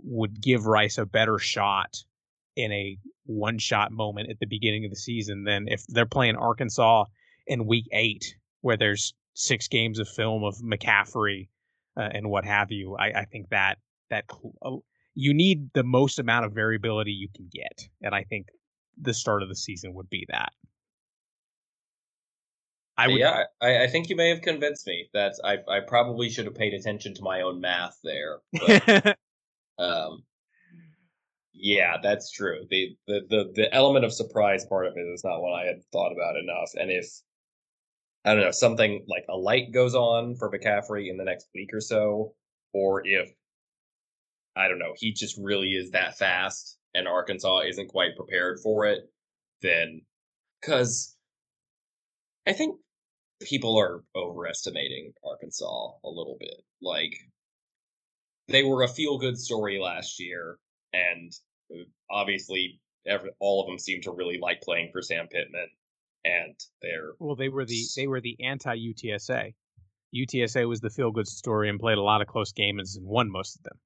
[0.03, 2.03] would give Rice a better shot
[2.55, 6.35] in a one shot moment at the beginning of the season than if they're playing
[6.35, 7.05] Arkansas
[7.45, 11.49] in week eight, where there's six games of film of McCaffrey
[11.95, 12.95] uh, and what have you.
[12.97, 13.77] I, I think that
[14.09, 14.25] that
[14.63, 14.77] uh,
[15.13, 18.47] you need the most amount of variability you can get, and I think
[18.99, 20.51] the start of the season would be that.
[22.97, 26.29] I would, yeah, I, I, think you may have convinced me that I, I probably
[26.29, 28.39] should have paid attention to my own math there.
[28.53, 29.17] But,
[29.77, 30.23] um,
[31.53, 32.65] yeah, that's true.
[32.69, 35.83] The, the the the element of surprise part of it is not what I had
[35.91, 36.71] thought about enough.
[36.75, 37.07] And if
[38.25, 41.69] I don't know something like a light goes on for McCaffrey in the next week
[41.73, 42.33] or so,
[42.73, 43.31] or if
[44.55, 48.85] I don't know he just really is that fast and Arkansas isn't quite prepared for
[48.85, 49.09] it,
[49.61, 50.01] then
[50.61, 51.15] because
[52.47, 52.79] I think
[53.41, 56.63] people are overestimating Arkansas a little bit.
[56.81, 57.13] Like
[58.47, 60.57] they were a feel good story last year,
[60.93, 61.31] and
[61.71, 65.67] uh, obviously every, all of them seem to really like playing for Sam Pittman,
[66.25, 69.53] and they're well, they were the they were the anti UTSA.
[70.15, 73.29] UTSA was the feel good story and played a lot of close games and won
[73.29, 73.77] most of them.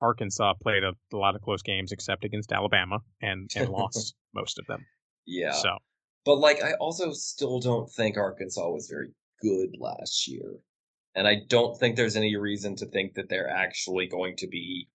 [0.00, 4.58] Arkansas played a, a lot of close games except against Alabama and and lost most
[4.58, 4.84] of them.
[5.26, 5.52] Yeah.
[5.52, 5.78] So
[6.24, 9.10] but like, I also still don't think Arkansas was very
[9.42, 10.54] good last year,
[11.14, 14.88] and I don't think there's any reason to think that they're actually going to be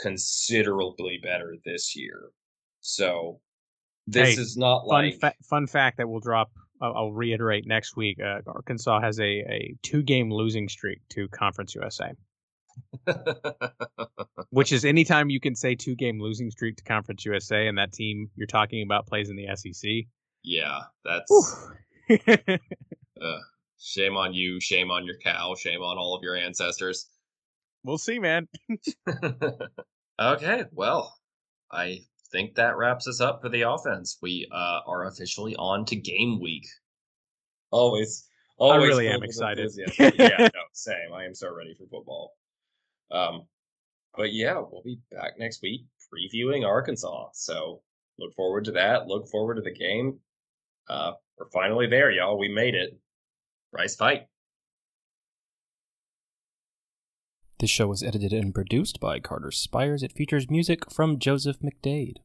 [0.00, 2.30] considerably better this year.
[2.80, 3.40] So
[4.06, 6.50] this hey, is not fun like fa- fun fact that we'll drop.
[6.80, 8.18] I'll, I'll reiterate next week.
[8.20, 12.12] Uh, Arkansas has a, a two game losing streak to Conference USA.
[14.50, 17.92] Which is anytime you can say two game losing streak to Conference USA and that
[17.92, 19.90] team you're talking about plays in the SEC,
[20.44, 21.68] yeah, that's
[22.10, 22.56] uh,
[23.80, 27.08] shame on you, shame on your cow, shame on all of your ancestors.
[27.82, 28.46] We'll see, man.
[30.20, 31.16] okay, well,
[31.72, 32.00] I
[32.30, 34.18] think that wraps us up for the offense.
[34.22, 36.66] We uh, are officially on to game week.
[37.70, 38.82] Always, always.
[38.82, 39.72] I really am excited.
[39.98, 41.12] yeah, no, same.
[41.14, 42.32] I am so ready for football.
[43.10, 43.46] Um,
[44.16, 47.28] but yeah, we'll be back next week previewing Arkansas.
[47.32, 47.82] So
[48.18, 49.06] look forward to that.
[49.06, 50.18] Look forward to the game.
[50.88, 52.38] Uh, we're finally there, y'all.
[52.38, 52.98] We made it.
[53.72, 54.26] Rice fight.
[57.58, 60.02] This show was edited and produced by Carter Spires.
[60.02, 62.18] It features music from Joseph McDade.